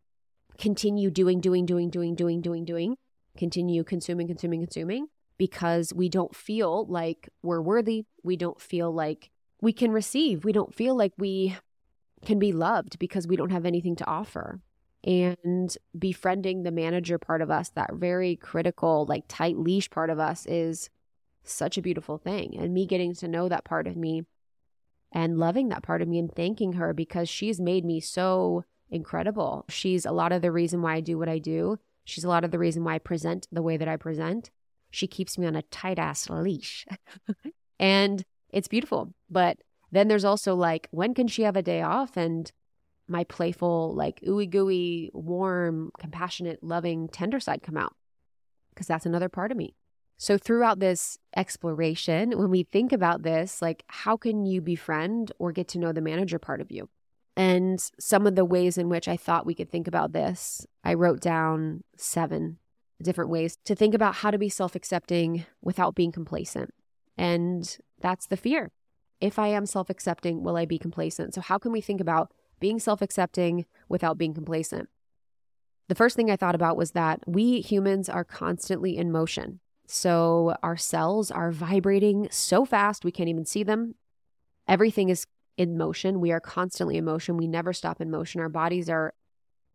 [0.58, 2.96] continue doing, doing, doing, doing, doing, doing, doing,
[3.36, 8.04] continue consuming, consuming, consuming because we don't feel like we're worthy.
[8.22, 10.44] We don't feel like we can receive.
[10.44, 11.56] We don't feel like we
[12.24, 14.60] can be loved because we don't have anything to offer
[15.04, 20.18] and befriending the manager part of us, that very critical, like tight leash part of
[20.18, 20.88] us, is
[21.42, 22.56] such a beautiful thing.
[22.58, 24.22] And me getting to know that part of me
[25.12, 29.66] and loving that part of me and thanking her because she's made me so incredible.
[29.68, 31.78] She's a lot of the reason why I do what I do.
[32.04, 34.50] She's a lot of the reason why I present the way that I present.
[34.94, 36.86] She keeps me on a tight ass leash.
[37.78, 39.12] and it's beautiful.
[39.28, 39.58] But
[39.90, 42.16] then there's also like, when can she have a day off?
[42.16, 42.50] And
[43.08, 47.94] my playful, like ooey gooey, warm, compassionate, loving, tender side come out
[48.70, 49.74] because that's another part of me.
[50.16, 55.52] So, throughout this exploration, when we think about this, like how can you befriend or
[55.52, 56.88] get to know the manager part of you?
[57.36, 60.94] And some of the ways in which I thought we could think about this, I
[60.94, 62.58] wrote down seven
[63.02, 66.72] different ways to think about how to be self accepting without being complacent.
[67.16, 68.70] And that's the fear.
[69.20, 71.34] If I am self accepting, will I be complacent?
[71.34, 74.88] So, how can we think about being self accepting without being complacent.
[75.88, 79.60] The first thing I thought about was that we humans are constantly in motion.
[79.86, 83.96] So our cells are vibrating so fast, we can't even see them.
[84.66, 85.26] Everything is
[85.58, 86.20] in motion.
[86.20, 87.36] We are constantly in motion.
[87.36, 88.40] We never stop in motion.
[88.40, 89.12] Our bodies are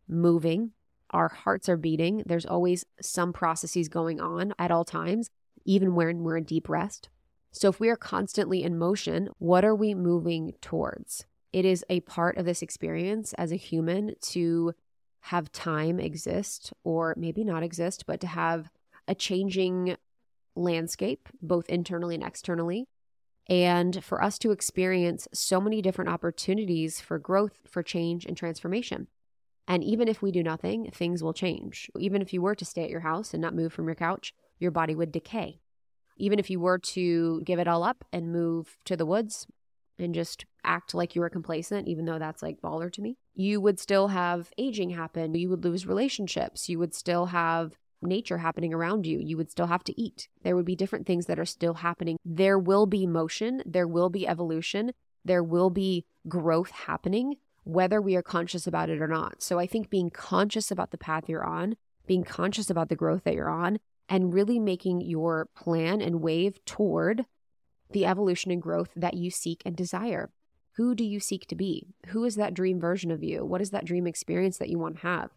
[0.08, 0.72] moving,
[1.12, 2.24] our hearts are beating.
[2.26, 5.30] There's always some processes going on at all times,
[5.66, 7.10] even when we're in deep rest.
[7.52, 11.26] So if we are constantly in motion, what are we moving towards?
[11.52, 14.74] it is a part of this experience as a human to
[15.22, 18.70] have time exist or maybe not exist, but to have
[19.08, 19.98] a changing
[20.56, 22.88] landscape, both internally and externally.
[23.48, 29.08] And for us to experience so many different opportunities for growth, for change, and transformation.
[29.70, 31.90] And even if we do nothing, things will change.
[31.98, 34.34] Even if you were to stay at your house and not move from your couch,
[34.60, 35.62] your body would decay.
[36.18, 39.48] Even if you were to give it all up and move to the woods,
[40.00, 43.60] and just act like you were complacent, even though that's like baller to me, you
[43.62, 45.36] would still have aging happen.
[45.36, 46.70] You would lose relationships.
[46.70, 49.20] You would still have nature happening around you.
[49.20, 50.30] You would still have to eat.
[50.44, 52.18] There would be different things that are still happening.
[52.24, 53.62] There will be motion.
[53.66, 54.94] There will be evolution.
[55.26, 57.36] There will be growth happening
[57.70, 59.44] whether we are conscious about it or not.
[59.44, 61.76] So I think being conscious about the path you're on,
[62.08, 66.64] being conscious about the growth that you're on, and really making your plan and wave
[66.66, 67.26] toward
[67.92, 70.32] the evolution and growth that you seek and desire.
[70.78, 71.88] Who do you seek to be?
[72.08, 73.46] Who is that dream version of you?
[73.46, 75.30] What is that dream experience that you want to have?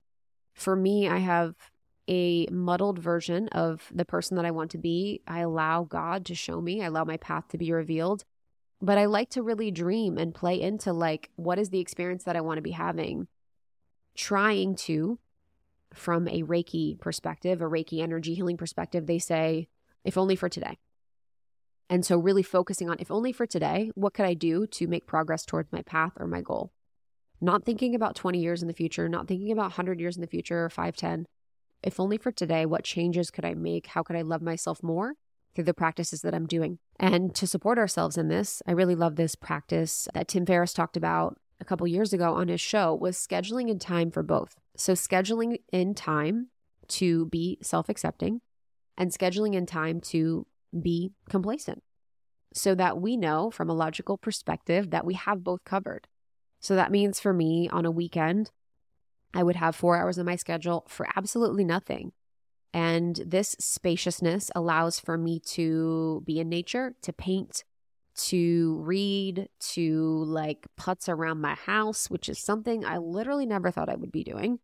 [0.55, 1.55] For me, I have
[2.09, 5.21] a muddled version of the person that I want to be.
[5.27, 8.25] I allow God to show me, I allow my path to be revealed.
[8.83, 12.35] But I like to really dream and play into like, what is the experience that
[12.35, 13.29] I want to be having?
[14.17, 15.21] Trying to,
[15.95, 19.69] from a Reiki perspective, a Reiki energy healing perspective, they say,
[20.05, 20.79] if only for today.
[21.89, 25.07] And so, really focusing on if only for today, what could I do to make
[25.07, 26.73] progress towards my path or my goal?
[27.41, 30.27] Not thinking about 20 years in the future, not thinking about 100 years in the
[30.27, 31.27] future or 5, 10.
[31.83, 33.89] If only for today, what changes could I make?
[33.89, 35.15] How could I love myself more
[35.55, 36.79] through the practices that I'm doing?
[36.99, 40.97] And to support ourselves in this, I really love this practice that Tim Ferriss talked
[40.97, 44.57] about a couple years ago on his show was scheduling in time for both.
[44.77, 46.49] So scheduling in time
[46.89, 48.41] to be self-accepting
[48.99, 50.47] and scheduling in time to
[50.81, 51.83] be complacent
[52.53, 56.09] so that we know from a logical perspective that we have both covered.
[56.61, 58.51] So that means for me on a weekend,
[59.35, 62.13] I would have four hours in my schedule for absolutely nothing.
[62.75, 67.65] And this spaciousness allows for me to be in nature, to paint,
[68.15, 73.91] to read, to like putz around my house, which is something I literally never thought
[73.91, 74.59] I would be doing.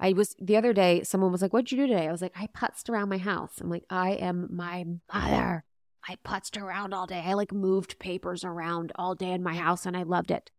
[0.00, 2.06] I was the other day, someone was like, What'd you do today?
[2.06, 3.60] I was like, I putzed around my house.
[3.60, 5.64] I'm like, I am my mother.
[6.08, 7.22] I putzed around all day.
[7.24, 10.50] I like moved papers around all day in my house and I loved it.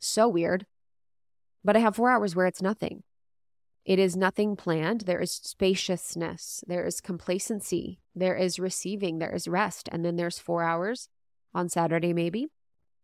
[0.00, 0.66] So weird.
[1.64, 3.04] But I have four hours where it's nothing.
[3.84, 5.02] It is nothing planned.
[5.02, 6.62] There is spaciousness.
[6.66, 7.98] There is complacency.
[8.14, 9.18] There is receiving.
[9.18, 9.88] There is rest.
[9.90, 11.08] And then there's four hours
[11.54, 12.46] on Saturday, maybe,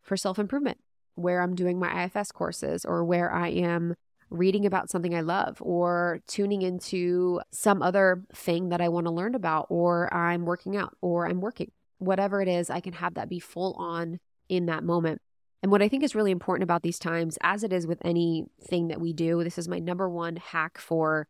[0.02, 0.78] for self improvement,
[1.14, 3.94] where I'm doing my IFS courses or where I am
[4.30, 9.12] reading about something I love or tuning into some other thing that I want to
[9.12, 11.72] learn about, or I'm working out or I'm working.
[11.98, 15.20] Whatever it is, I can have that be full on in that moment.
[15.62, 18.88] And what I think is really important about these times, as it is with anything
[18.88, 21.26] that we do, this is my number one hack for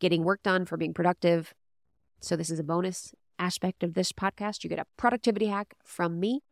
[0.00, 1.54] getting work done, for being productive.
[2.20, 4.64] So, this is a bonus aspect of this podcast.
[4.64, 6.42] You get a productivity hack from me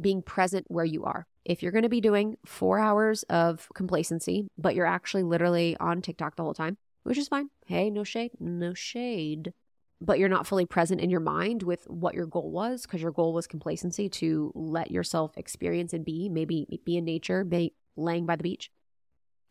[0.00, 1.26] being present where you are.
[1.44, 6.00] If you're going to be doing four hours of complacency, but you're actually literally on
[6.02, 7.50] TikTok the whole time, which is fine.
[7.66, 9.52] Hey, no shade, no shade.
[10.00, 13.12] But you're not fully present in your mind with what your goal was because your
[13.12, 18.24] goal was complacency to let yourself experience and be, maybe be in nature, be laying
[18.24, 18.70] by the beach.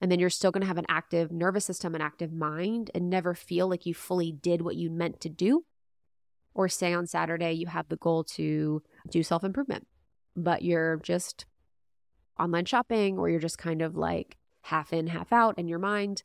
[0.02, 3.10] And then you're still going to have an active nervous system, an active mind, and
[3.10, 5.66] never feel like you fully did what you meant to do.
[6.54, 9.88] Or say on Saturday, you have the goal to do self improvement,
[10.36, 11.46] but you're just
[12.40, 16.24] online shopping or you're just kind of like half in, half out in your mind,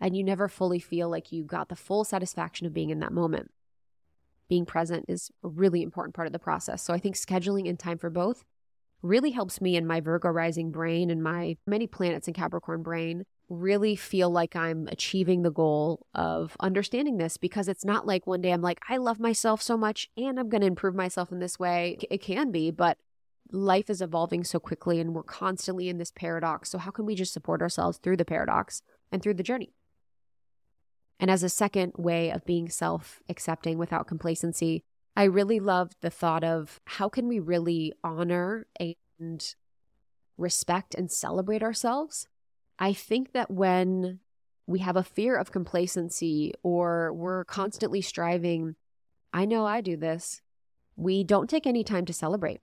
[0.00, 3.12] and you never fully feel like you got the full satisfaction of being in that
[3.12, 3.50] moment.
[4.48, 6.82] Being present is a really important part of the process.
[6.82, 8.44] So I think scheduling in time for both
[9.02, 13.24] really helps me in my Virgo rising brain and my many planets in Capricorn brain
[13.48, 18.40] really feel like I'm achieving the goal of understanding this because it's not like one
[18.40, 21.40] day I'm like, I love myself so much and I'm going to improve myself in
[21.40, 21.98] this way.
[22.10, 22.98] It can be, but
[23.50, 26.70] life is evolving so quickly and we're constantly in this paradox.
[26.70, 29.72] So, how can we just support ourselves through the paradox and through the journey?
[31.20, 34.82] And as a second way of being self accepting without complacency,
[35.14, 39.54] I really love the thought of how can we really honor and
[40.38, 42.26] respect and celebrate ourselves?
[42.78, 44.20] I think that when
[44.66, 48.76] we have a fear of complacency or we're constantly striving,
[49.32, 50.40] I know I do this,
[50.96, 52.62] we don't take any time to celebrate.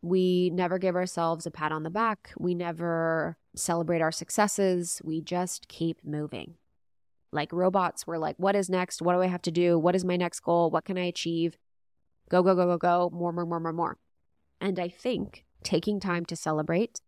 [0.00, 2.32] We never give ourselves a pat on the back.
[2.36, 5.00] We never celebrate our successes.
[5.04, 6.56] We just keep moving.
[7.32, 9.00] Like robots, we're like, what is next?
[9.00, 9.78] What do I have to do?
[9.78, 10.70] What is my next goal?
[10.70, 11.56] What can I achieve?
[12.28, 13.10] Go, go, go, go, go.
[13.12, 13.98] More, more, more, more, more.
[14.60, 17.00] And I think taking time to celebrate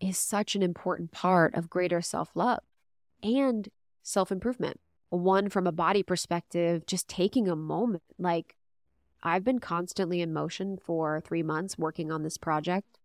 [0.00, 2.60] is such an important part of greater self love
[3.22, 3.68] and
[4.02, 4.80] self improvement.
[5.10, 8.54] One, from a body perspective, just taking a moment, like
[9.22, 12.98] I've been constantly in motion for three months working on this project,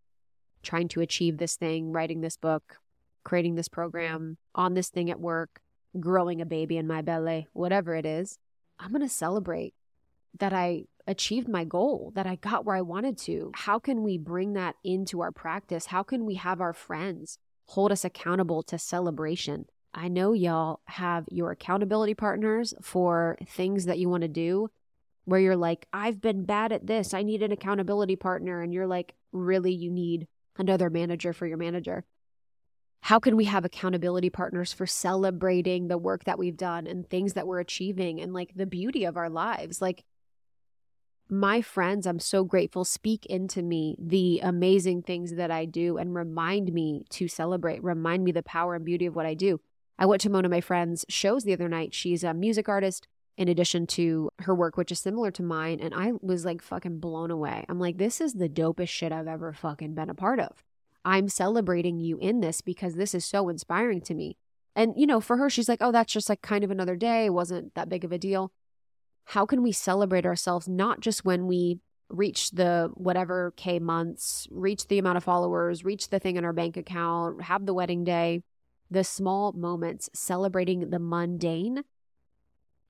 [0.64, 2.78] trying to achieve this thing, writing this book,
[3.24, 5.62] creating this program, on this thing at work,
[6.00, 8.38] growing a baby in my belly, whatever it is.
[8.80, 9.74] I'm going to celebrate
[10.38, 13.52] that I achieved my goal, that I got where I wanted to.
[13.56, 15.88] How can we bring that into our practice?
[15.88, 17.38] How can we have our friends
[17.68, 19.66] hold us accountable to celebration?
[19.94, 24.70] I know y'all have your accountability partners for things that you want to do
[25.24, 27.14] where you're like, I've been bad at this.
[27.14, 28.62] I need an accountability partner.
[28.62, 30.28] And you're like, really, you need
[30.58, 32.04] another manager for your manager.
[33.06, 37.34] How can we have accountability partners for celebrating the work that we've done and things
[37.34, 39.80] that we're achieving and like the beauty of our lives?
[39.80, 40.04] Like,
[41.30, 46.16] my friends, I'm so grateful, speak into me the amazing things that I do and
[46.16, 49.62] remind me to celebrate, remind me the power and beauty of what I do.
[50.00, 51.94] I went to one of my friends' shows the other night.
[51.94, 55.80] She's a music artist in addition to her work, which is similar to mine.
[55.80, 57.66] And I was like fucking blown away.
[57.70, 60.65] I'm like, this is the dopest shit I've ever fucking been a part of.
[61.06, 64.38] I'm celebrating you in this because this is so inspiring to me.
[64.76, 67.28] And, you know, for her, she's like, oh, that's just like kind of another day.
[67.28, 68.52] It wasn't that big of a deal
[69.26, 71.80] how can we celebrate ourselves not just when we
[72.10, 76.54] reach the whatever K months, reach the amount of followers, reach the thing in our
[76.54, 78.44] bank account, have the wedding day,
[78.92, 81.84] the small moments, celebrating the mundane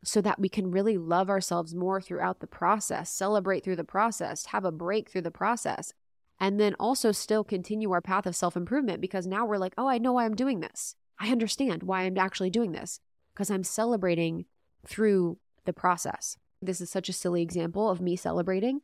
[0.04, 4.48] so that we can really love ourselves more throughout the process, celebrate through the process,
[4.48, 5.94] have a break through the process,
[6.40, 9.88] and then also still continue our path of self improvement because now we're like, oh,
[9.88, 10.96] I know why I'm doing this.
[11.20, 13.00] I understand why I'm actually doing this
[13.34, 14.46] because I'm celebrating
[14.86, 16.38] through the process.
[16.62, 18.82] This is such a silly example of me celebrating,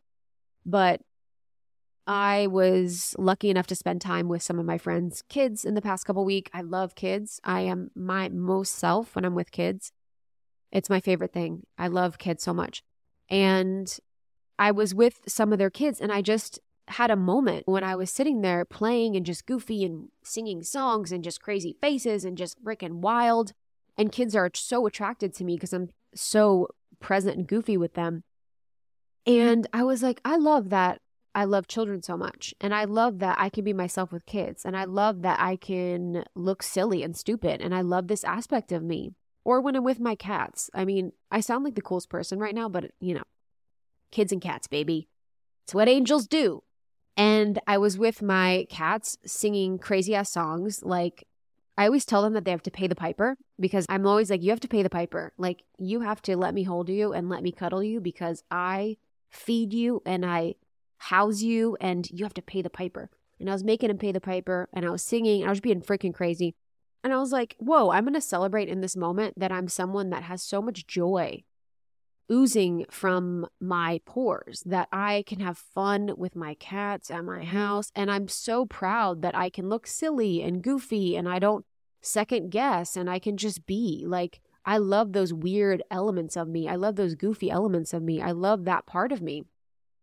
[0.66, 1.02] but
[2.08, 5.82] I was lucky enough to spend time with some of my friends' kids in the
[5.82, 6.50] past couple week.
[6.54, 7.40] I love kids.
[7.44, 9.92] I am my most self when I'm with kids.
[10.72, 11.64] It's my favorite thing.
[11.78, 12.84] I love kids so much.
[13.30, 13.96] And
[14.58, 16.60] I was with some of their kids and I just
[16.92, 21.12] had a moment when I was sitting there playing and just goofy and singing songs
[21.12, 23.54] and just crazy faces and just freaking wild.
[23.98, 26.68] And kids are so attracted to me because I'm so
[27.00, 28.24] present and goofy with them.
[29.28, 29.40] Mm-hmm.
[29.40, 31.02] And I was like, I love that
[31.34, 32.54] I love children so much.
[32.60, 34.66] And I love that I can be myself with kids.
[34.66, 37.62] And I love that I can look silly and stupid.
[37.62, 39.14] And I love this aspect of me.
[39.44, 40.70] Or when I'm with my cats.
[40.74, 43.24] I mean, I sound like the coolest person right now, but you know,
[44.12, 45.08] kids and cats, baby.
[45.64, 46.64] It's what angels do.
[47.18, 51.28] And I was with my cats singing crazy ass songs like
[51.78, 54.44] I always tell them that they have to pay the piper because I'm always like,
[54.44, 55.34] you have to pay the piper.
[55.38, 58.98] Like, you have to let me hold you and let me cuddle you because I
[59.30, 60.56] feed you and I
[60.98, 63.10] house you and you have to pay the piper.
[63.40, 65.46] And I was making him pay the piper and I was singing.
[65.46, 66.56] I was being freaking crazy.
[67.04, 70.12] And I was like, whoa, I'm going to celebrate in this moment that I'm someone
[70.12, 71.44] that has so much joy
[72.32, 77.58] oozing from my pores, that I can have fun with my cats at my mm-hmm.
[77.58, 77.92] house.
[77.96, 81.66] And I'm so proud that I can look silly and goofy and I don't
[82.02, 84.04] second guess and I can just be.
[84.08, 86.68] Like, I love those weird elements of me.
[86.68, 88.22] I love those goofy elements of me.
[88.22, 89.44] I love that part of me.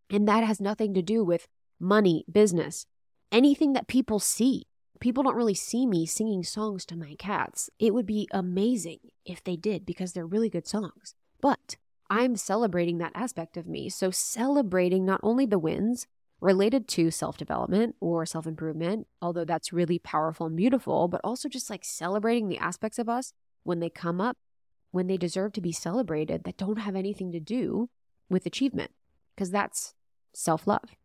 [0.09, 1.47] And that has nothing to do with
[1.79, 2.85] money, business,
[3.31, 4.65] anything that people see.
[4.99, 7.69] People don't really see me singing songs to my cats.
[7.79, 11.15] It would be amazing if they did because they're really good songs.
[11.41, 11.77] But
[12.09, 13.89] I'm celebrating that aspect of me.
[13.89, 16.07] So, celebrating not only the wins
[16.41, 21.47] related to self development or self improvement, although that's really powerful and beautiful, but also
[21.49, 23.33] just like celebrating the aspects of us
[23.63, 24.37] when they come up,
[24.91, 27.89] when they deserve to be celebrated that don't have anything to do
[28.29, 28.91] with achievement,
[29.35, 29.93] because that's
[30.33, 30.95] self love.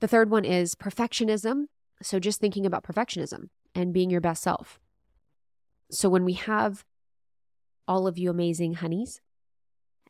[0.00, 1.66] The third one is perfectionism.
[2.02, 4.80] So, just thinking about perfectionism and being your best self.
[5.90, 6.84] So, when we have
[7.90, 9.20] all of you amazing honeys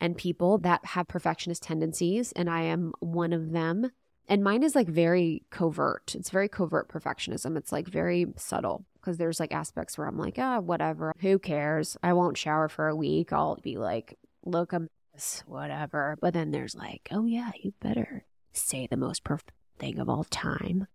[0.03, 3.91] and people that have perfectionist tendencies, and I am one of them.
[4.28, 6.14] And mine is like very covert.
[6.14, 7.57] It's very covert perfectionism.
[7.57, 11.14] It's like very subtle because there's like aspects where I'm like, ah, oh, whatever.
[11.20, 11.97] Who cares?
[12.03, 13.33] I won't shower for a week.
[13.33, 16.18] I'll be like, look, I'm this, whatever.
[16.20, 20.24] But then there's like, oh yeah, you better say the most perfect thing of all
[20.24, 20.87] time.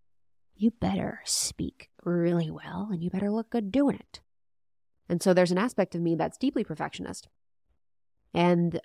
[0.56, 4.22] You better speak really well and you better look good doing it.
[5.08, 7.28] And so there's an aspect of me that's deeply perfectionist
[8.34, 8.80] and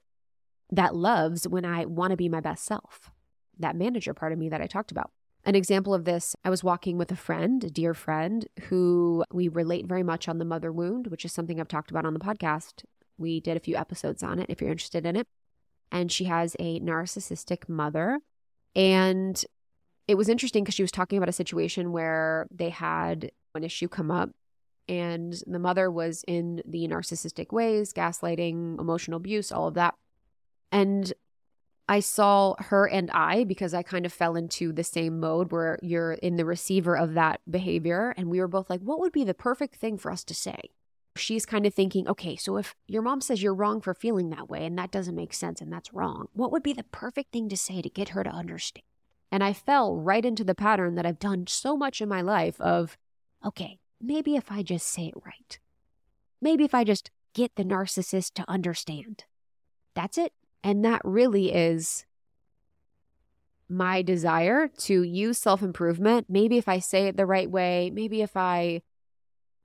[0.71, 3.11] that loves when I want to be my best self,
[3.59, 5.11] that manager part of me that I talked about.
[5.45, 9.49] An example of this, I was walking with a friend, a dear friend, who we
[9.49, 12.21] relate very much on the mother wound, which is something I've talked about on the
[12.21, 12.85] podcast.
[13.19, 15.27] We did a few episodes on it if you're interested in it.
[15.91, 18.21] And she has a narcissistic mother.
[18.77, 19.43] And
[20.07, 23.89] it was interesting because she was talking about a situation where they had an issue
[23.89, 24.31] come up
[24.91, 29.95] and the mother was in the narcissistic ways, gaslighting, emotional abuse, all of that.
[30.73, 31.13] And
[31.89, 35.79] I saw her and I, because I kind of fell into the same mode where
[35.81, 38.13] you're in the receiver of that behavior.
[38.17, 40.59] And we were both like, what would be the perfect thing for us to say?
[41.17, 44.49] She's kind of thinking, okay, so if your mom says you're wrong for feeling that
[44.49, 47.49] way and that doesn't make sense and that's wrong, what would be the perfect thing
[47.49, 48.85] to say to get her to understand?
[49.31, 52.61] And I fell right into the pattern that I've done so much in my life
[52.61, 52.99] of,
[53.45, 55.59] okay, maybe if I just say it right.
[56.41, 59.25] Maybe if I just get the narcissist to understand.
[59.95, 60.33] That's it.
[60.63, 62.05] And that really is
[63.71, 68.21] my desire to use self improvement, maybe if I say it the right way, maybe
[68.21, 68.83] if I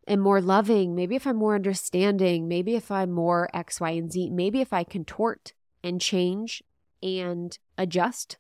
[0.08, 4.12] am more loving, maybe if I'm more understanding, maybe if I'm more X, Y, and
[4.12, 6.62] Z, maybe if I contort and change
[7.02, 8.38] and adjust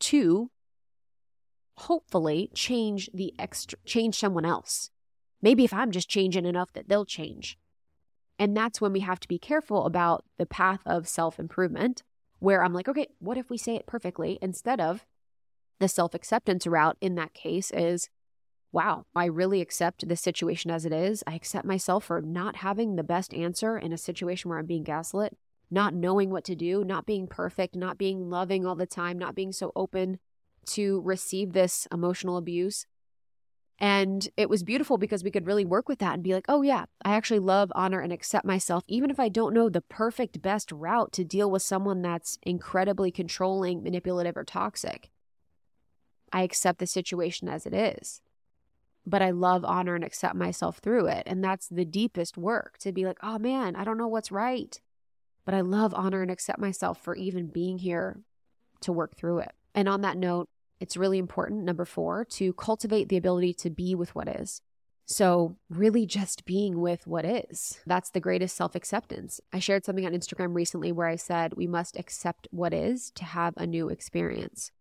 [0.00, 0.50] to
[1.78, 4.90] hopefully change the extra change someone else.
[5.42, 7.58] Maybe if I'm just changing enough that they'll change.
[8.38, 12.02] And that's when we have to be careful about the path of self improvement
[12.38, 15.06] where I'm like, okay, what if we say it perfectly instead of
[15.78, 18.08] the self acceptance route in that case is,
[18.72, 21.22] wow, I really accept the situation as it is.
[21.26, 24.84] I accept myself for not having the best answer in a situation where I'm being
[24.84, 25.36] gaslit,
[25.70, 29.34] not knowing what to do, not being perfect, not being loving all the time, not
[29.34, 30.18] being so open
[30.66, 32.86] to receive this emotional abuse.
[33.78, 36.62] And it was beautiful because we could really work with that and be like, oh,
[36.62, 40.40] yeah, I actually love, honor, and accept myself, even if I don't know the perfect,
[40.40, 45.10] best route to deal with someone that's incredibly controlling, manipulative, or toxic.
[46.32, 48.22] I accept the situation as it is.
[49.04, 51.24] But I love, honor, and accept myself through it.
[51.26, 54.80] And that's the deepest work to be like, oh man, I don't know what's right.
[55.44, 58.20] But I love, honor, and accept myself for even being here
[58.80, 59.52] to work through it.
[59.74, 60.48] And on that note,
[60.80, 64.60] it's really important, number four, to cultivate the ability to be with what is.
[65.08, 67.78] So, really just being with what is.
[67.86, 69.40] That's the greatest self acceptance.
[69.52, 73.24] I shared something on Instagram recently where I said we must accept what is to
[73.24, 74.72] have a new experience.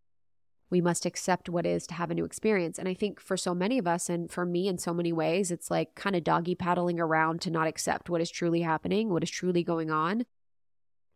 [0.71, 2.79] We must accept what is to have a new experience.
[2.79, 5.51] And I think for so many of us, and for me in so many ways,
[5.51, 9.23] it's like kind of doggy paddling around to not accept what is truly happening, what
[9.23, 10.25] is truly going on.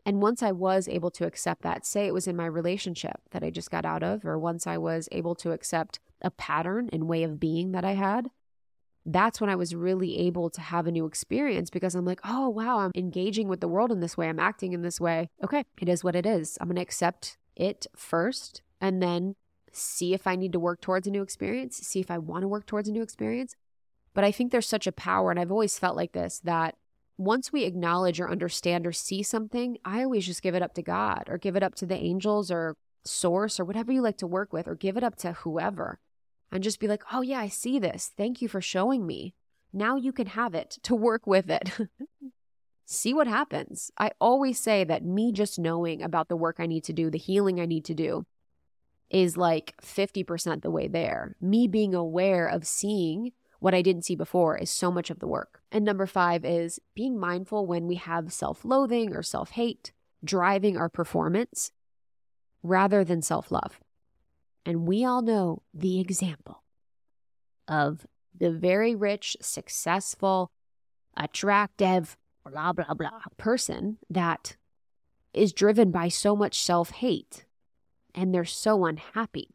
[0.05, 3.43] And once I was able to accept that, say it was in my relationship that
[3.43, 7.07] I just got out of, or once I was able to accept a pattern and
[7.07, 8.29] way of being that I had,
[9.05, 12.49] that's when I was really able to have a new experience because I'm like, oh,
[12.49, 14.29] wow, I'm engaging with the world in this way.
[14.29, 15.29] I'm acting in this way.
[15.43, 16.57] Okay, it is what it is.
[16.59, 19.35] I'm going to accept it first and then
[19.71, 22.47] see if I need to work towards a new experience, see if I want to
[22.47, 23.55] work towards a new experience.
[24.13, 26.75] But I think there's such a power, and I've always felt like this that
[27.19, 30.81] once we acknowledge or understand or see something, I always just give it up to
[30.81, 34.27] God or give it up to the angels or source or whatever you like to
[34.27, 35.99] work with or give it up to whoever
[36.49, 38.13] and just be like, oh, yeah, I see this.
[38.15, 39.35] Thank you for showing me.
[39.73, 41.69] Now you can have it to work with it.
[42.85, 43.91] see what happens.
[43.97, 47.17] I always say that me just knowing about the work I need to do, the
[47.17, 48.25] healing I need to do,
[49.09, 51.35] is like 50% the way there.
[51.41, 55.27] Me being aware of seeing what I didn't see before is so much of the
[55.27, 55.61] work.
[55.71, 59.91] And number five is being mindful when we have self loathing or self hate
[60.23, 61.71] driving our performance
[62.63, 63.79] rather than self love.
[64.65, 66.63] And we all know the example
[67.67, 68.05] of
[68.37, 70.51] the very rich, successful,
[71.15, 74.55] attractive, blah, blah, blah person that
[75.33, 77.45] is driven by so much self hate
[78.15, 79.49] and they're so unhappy.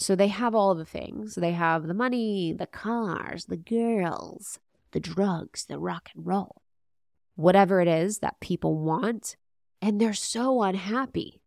[0.00, 1.34] So they have all the things.
[1.34, 4.58] They have the money, the cars, the girls,
[4.92, 6.62] the drugs, the rock and roll,
[7.36, 9.36] whatever it is that people want.
[9.82, 11.42] And they're so unhappy.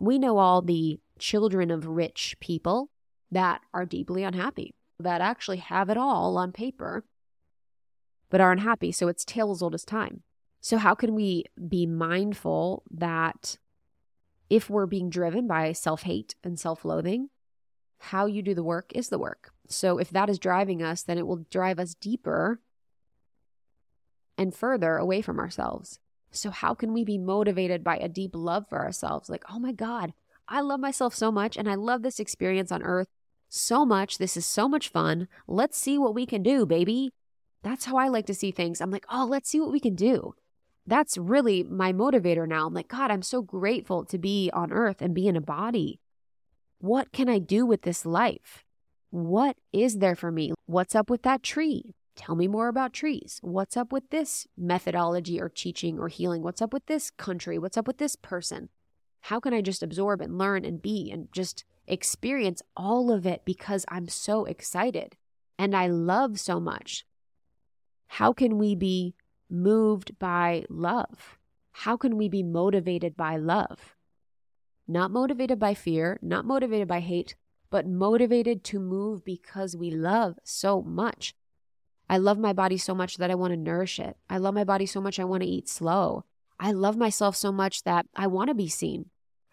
[0.00, 2.90] We know all the children of rich people
[3.30, 7.04] that are deeply unhappy, that actually have it all on paper,
[8.30, 8.90] but are unhappy.
[8.90, 10.24] So it's tale as old as time.
[10.60, 13.58] So, how can we be mindful that
[14.50, 17.30] if we're being driven by self hate and self loathing,
[18.02, 19.52] how you do the work is the work.
[19.68, 22.60] So if that is driving us, then it will drive us deeper
[24.36, 25.98] and further away from ourselves.
[26.30, 29.28] So, how can we be motivated by a deep love for ourselves?
[29.28, 30.14] Like, oh my God,
[30.48, 33.08] I love myself so much and I love this experience on earth
[33.48, 34.18] so much.
[34.18, 35.28] This is so much fun.
[35.46, 37.12] Let's see what we can do, baby.
[37.62, 38.80] That's how I like to see things.
[38.80, 40.34] I'm like, oh, let's see what we can do.
[40.86, 42.66] That's really my motivator now.
[42.66, 46.00] I'm like, God, I'm so grateful to be on earth and be in a body
[46.82, 48.64] what can I do with this life?
[49.10, 50.52] What is there for me?
[50.66, 51.94] What's up with that tree?
[52.16, 53.38] Tell me more about trees.
[53.40, 56.42] What's up with this methodology or teaching or healing?
[56.42, 57.56] What's up with this country?
[57.56, 58.68] What's up with this person?
[59.20, 63.42] How can I just absorb and learn and be and just experience all of it
[63.44, 65.14] because I'm so excited
[65.56, 67.06] and I love so much?
[68.08, 69.14] How can we be
[69.48, 71.38] moved by love?
[71.70, 73.94] How can we be motivated by love?
[74.86, 77.36] Not motivated by fear, not motivated by hate,
[77.70, 81.34] but motivated to move because we love so much.
[82.08, 84.16] I love my body so much that I want to nourish it.
[84.28, 86.24] I love my body so much I want to eat slow.
[86.60, 89.06] I love myself so much that I want to be seen.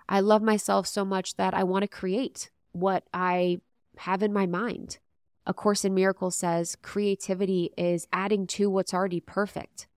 [0.09, 3.61] I love myself so much that I want to create what I
[3.97, 4.97] have in my mind.
[5.45, 9.88] A Course in Miracles says creativity is adding to what's already perfect.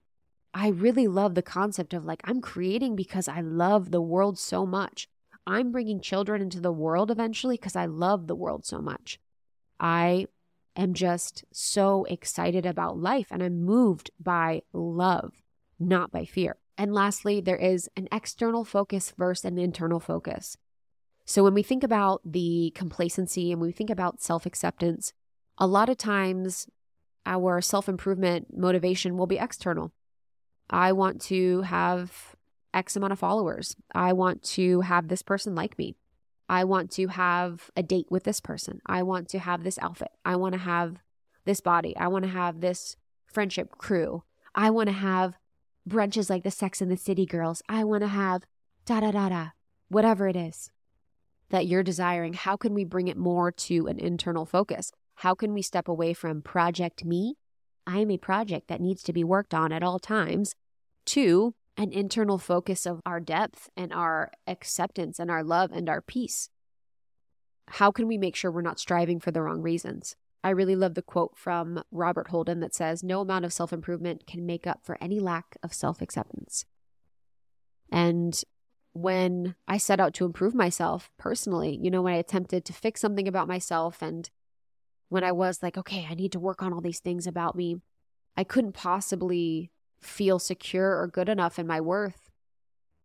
[0.55, 4.65] I really love the concept of like, I'm creating because I love the world so
[4.65, 5.09] much.
[5.47, 9.19] I'm bringing children into the world eventually because I love the world so much.
[9.81, 10.27] I
[10.77, 15.33] am just so excited about life and I'm moved by love,
[15.79, 16.57] not by fear.
[16.79, 20.57] And lastly, there is an external focus versus an internal focus.
[21.25, 25.13] So when we think about the complacency and we think about self acceptance,
[25.59, 26.67] a lot of times
[27.27, 29.93] our self improvement motivation will be external.
[30.71, 32.35] I want to have
[32.75, 33.77] X amount of followers.
[33.95, 35.97] I want to have this person like me.
[36.49, 38.81] I want to have a date with this person.
[38.87, 40.11] I want to have this outfit.
[40.25, 40.99] I want to have
[41.45, 41.97] this body.
[41.97, 42.97] I want to have this
[43.27, 44.25] friendship crew.
[44.55, 45.39] I want to have
[45.89, 47.63] brunches like the Sex and the City girls.
[47.69, 48.43] I want to have
[48.85, 49.49] da da da da,
[49.89, 50.71] whatever it is
[51.51, 52.33] that you're desiring.
[52.33, 54.93] How can we bring it more to an internal focus?
[55.17, 57.37] How can we step away from project me?
[57.87, 60.55] I am a project that needs to be worked on at all times
[61.07, 66.01] to an internal focus of our depth and our acceptance and our love and our
[66.01, 66.49] peace.
[67.69, 70.17] How can we make sure we're not striving for the wrong reasons?
[70.45, 74.27] I really love the quote from Robert Holden that says, No amount of self improvement
[74.27, 76.67] can make up for any lack of self acceptance.
[77.91, 78.43] And
[78.93, 83.01] when I set out to improve myself personally, you know, when I attempted to fix
[83.01, 84.29] something about myself and
[85.09, 87.77] when I was like, okay, I need to work on all these things about me,
[88.37, 89.71] I couldn't possibly
[90.03, 92.31] feel secure or good enough in my worth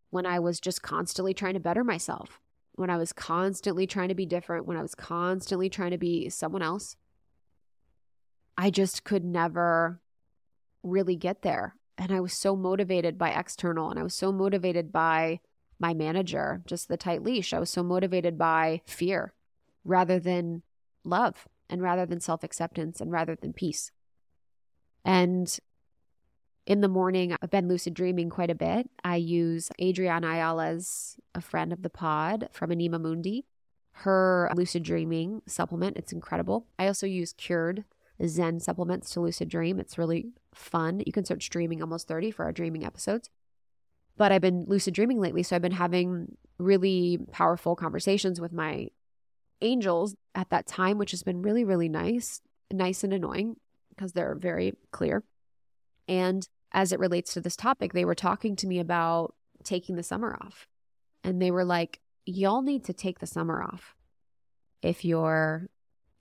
[0.09, 2.39] when I was just constantly trying to better myself,
[2.73, 6.29] when I was constantly trying to be different, when I was constantly trying to be
[6.29, 6.95] someone else.
[8.57, 10.01] I just could never
[10.83, 11.75] really get there.
[11.97, 15.39] And I was so motivated by external and I was so motivated by
[15.79, 17.53] my manager, just the tight leash.
[17.53, 19.33] I was so motivated by fear
[19.83, 20.63] rather than
[21.03, 23.91] love and rather than self acceptance and rather than peace.
[25.05, 25.57] And
[26.67, 28.89] in the morning, I've been lucid dreaming quite a bit.
[29.01, 33.45] I use Adriana Ayales a friend of the pod from Anima Mundi,
[33.91, 35.95] her lucid dreaming supplement.
[35.95, 36.67] It's incredible.
[36.77, 37.85] I also use Cured
[38.25, 39.79] Zen supplements to lucid dream.
[39.79, 41.01] It's really fun.
[41.05, 43.29] You can search Dreaming Almost 30 for our dreaming episodes.
[44.17, 45.43] But I've been lucid dreaming lately.
[45.43, 48.89] So I've been having really powerful conversations with my
[49.61, 52.41] angels at that time, which has been really, really nice,
[52.73, 53.55] nice and annoying
[53.89, 55.23] because they're very clear.
[56.09, 60.03] And as it relates to this topic, they were talking to me about taking the
[60.03, 60.67] summer off.
[61.23, 63.95] And they were like, y'all need to take the summer off.
[64.81, 65.69] If you're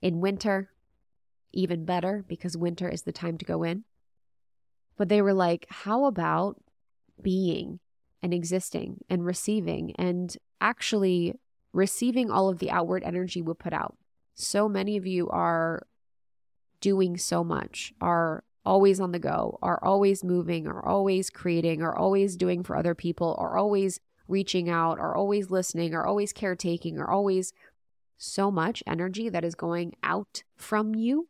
[0.01, 0.71] in winter,
[1.53, 3.83] even better because winter is the time to go in.
[4.97, 6.61] But they were like, how about
[7.21, 7.79] being
[8.21, 11.35] and existing and receiving and actually
[11.71, 13.97] receiving all of the outward energy we put out?
[14.33, 15.85] So many of you are
[16.79, 21.95] doing so much, are always on the go, are always moving, are always creating, are
[21.95, 26.99] always doing for other people, are always reaching out, are always listening, are always caretaking,
[26.99, 27.53] are always
[28.17, 31.29] so much energy that is going out from you.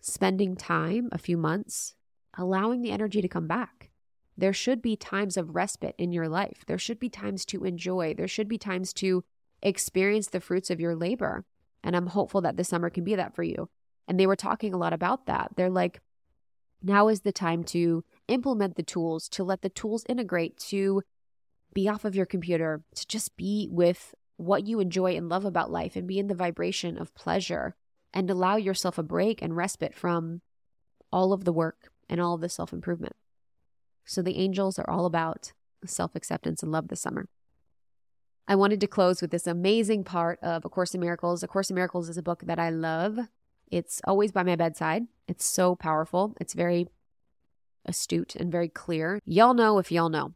[0.00, 1.94] Spending time, a few months,
[2.36, 3.90] allowing the energy to come back.
[4.36, 6.62] There should be times of respite in your life.
[6.66, 8.12] There should be times to enjoy.
[8.12, 9.24] There should be times to
[9.62, 11.46] experience the fruits of your labor.
[11.82, 13.70] And I'm hopeful that this summer can be that for you.
[14.08, 15.52] And they were talking a lot about that.
[15.56, 16.00] They're like,
[16.82, 21.02] now is the time to implement the tools, to let the tools integrate, to
[21.74, 25.70] be off of your computer, to just be with what you enjoy and love about
[25.70, 27.74] life and be in the vibration of pleasure
[28.12, 30.42] and allow yourself a break and respite from
[31.12, 33.14] all of the work and all of the self improvement.
[34.04, 35.52] So the angels are all about
[35.84, 37.28] self acceptance and love this summer.
[38.48, 41.42] I wanted to close with this amazing part of A Course in Miracles.
[41.42, 43.18] A Course in Miracles is a book that I love.
[43.70, 45.06] It's always by my bedside.
[45.28, 46.34] It's so powerful.
[46.40, 46.88] It's very
[47.84, 49.20] astute and very clear.
[49.24, 50.34] Y'all know if y'all know.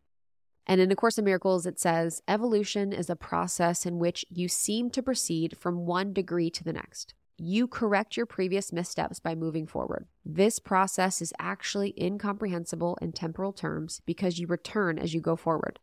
[0.66, 4.48] And in A Course in Miracles, it says evolution is a process in which you
[4.48, 7.14] seem to proceed from one degree to the next.
[7.38, 10.06] You correct your previous missteps by moving forward.
[10.24, 15.78] This process is actually incomprehensible in temporal terms because you return as you go forward.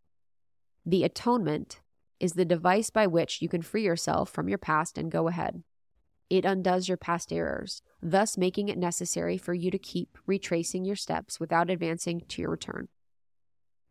[0.86, 1.82] The atonement
[2.20, 5.64] is the device by which you can free yourself from your past and go ahead.
[6.30, 10.96] It undoes your past errors, thus making it necessary for you to keep retracing your
[10.96, 12.90] steps without advancing to your return.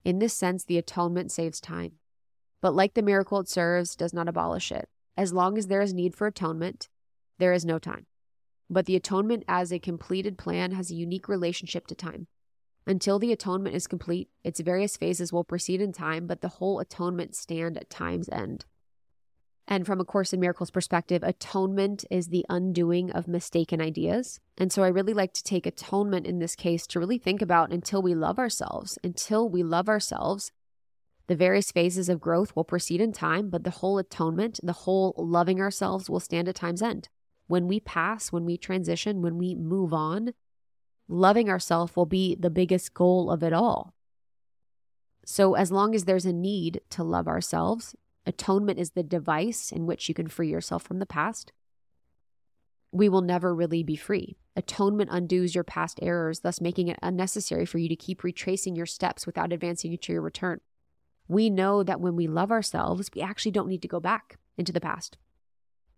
[0.04, 1.92] In this sense, the atonement saves time.
[2.60, 4.88] But like the miracle it serves, does not abolish it.
[5.16, 6.88] As long as there is need for atonement,
[7.38, 8.06] there is no time.
[8.68, 12.26] But the atonement as a completed plan has a unique relationship to time.
[12.86, 16.78] Until the atonement is complete, its various phases will proceed in time, but the whole
[16.80, 18.64] atonement stand at time's end.
[19.68, 24.38] And from a Course in Miracles perspective, atonement is the undoing of mistaken ideas.
[24.56, 27.72] And so I really like to take atonement in this case to really think about
[27.72, 30.52] until we love ourselves, until we love ourselves,
[31.26, 35.14] The various phases of growth will proceed in time, but the whole atonement, the whole
[35.16, 37.08] loving ourselves will stand at time's end.
[37.48, 40.34] When we pass, when we transition, when we move on,
[41.08, 43.92] loving ourselves will be the biggest goal of it all.
[45.24, 47.96] So, as long as there's a need to love ourselves,
[48.26, 51.52] atonement is the device in which you can free yourself from the past.
[52.92, 54.36] We will never really be free.
[54.54, 58.86] Atonement undoes your past errors, thus making it unnecessary for you to keep retracing your
[58.86, 60.60] steps without advancing you to your return.
[61.28, 64.72] We know that when we love ourselves, we actually don't need to go back into
[64.72, 65.18] the past.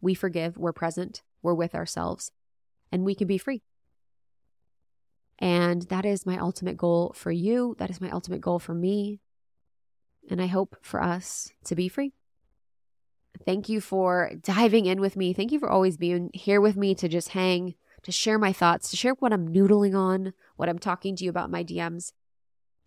[0.01, 2.33] We forgive, we're present, we're with ourselves,
[2.91, 3.63] and we can be free.
[5.39, 7.77] And that is my ultimate goal for you.
[7.79, 9.21] That is my ultimate goal for me.
[10.31, 12.13] And I hope for us to be free.
[13.45, 15.33] Thank you for diving in with me.
[15.33, 18.91] Thank you for always being here with me to just hang, to share my thoughts,
[18.91, 22.13] to share what I'm noodling on, what I'm talking to you about my DMs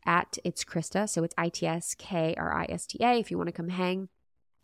[0.05, 1.07] at It's Krista.
[1.07, 3.53] So it's I T S K R I S T A if you want to
[3.53, 4.09] come hang.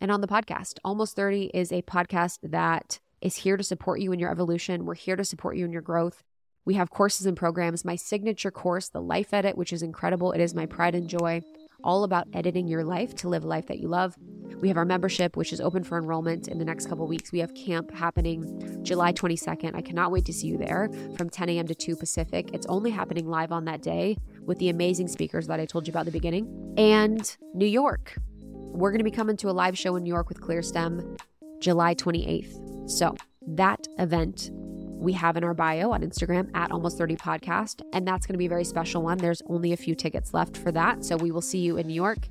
[0.00, 4.12] And on the podcast, Almost 30 is a podcast that is here to support you
[4.12, 4.84] in your evolution.
[4.84, 6.22] We're here to support you in your growth.
[6.64, 7.84] We have courses and programs.
[7.84, 10.32] My signature course, the Life Edit, which is incredible.
[10.32, 11.42] It is my pride and joy,
[11.84, 14.16] all about editing your life to live a life that you love.
[14.60, 17.30] We have our membership, which is open for enrollment in the next couple weeks.
[17.30, 19.74] We have camp happening July 22nd.
[19.74, 21.66] I cannot wait to see you there from 10 a.m.
[21.68, 22.50] to 2 Pacific.
[22.52, 25.92] It's only happening live on that day with the amazing speakers that I told you
[25.92, 26.74] about at the beginning.
[26.76, 28.16] And New York.
[28.40, 31.18] We're going to be coming to a live show in New York with ClearStem
[31.60, 32.90] July 28th.
[32.90, 33.14] So,
[33.46, 34.50] that event
[34.98, 37.82] we have in our bio on Instagram at almost 30 podcast.
[37.92, 39.18] And that's going to be a very special one.
[39.18, 41.04] There's only a few tickets left for that.
[41.04, 42.28] So we will see you in New York.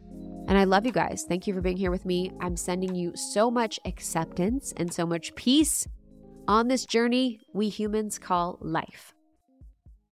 [0.47, 1.26] And I love you guys.
[1.28, 2.32] Thank you for being here with me.
[2.39, 5.88] I'm sending you so much acceptance and so much peace
[6.47, 9.13] on this journey we humans call life.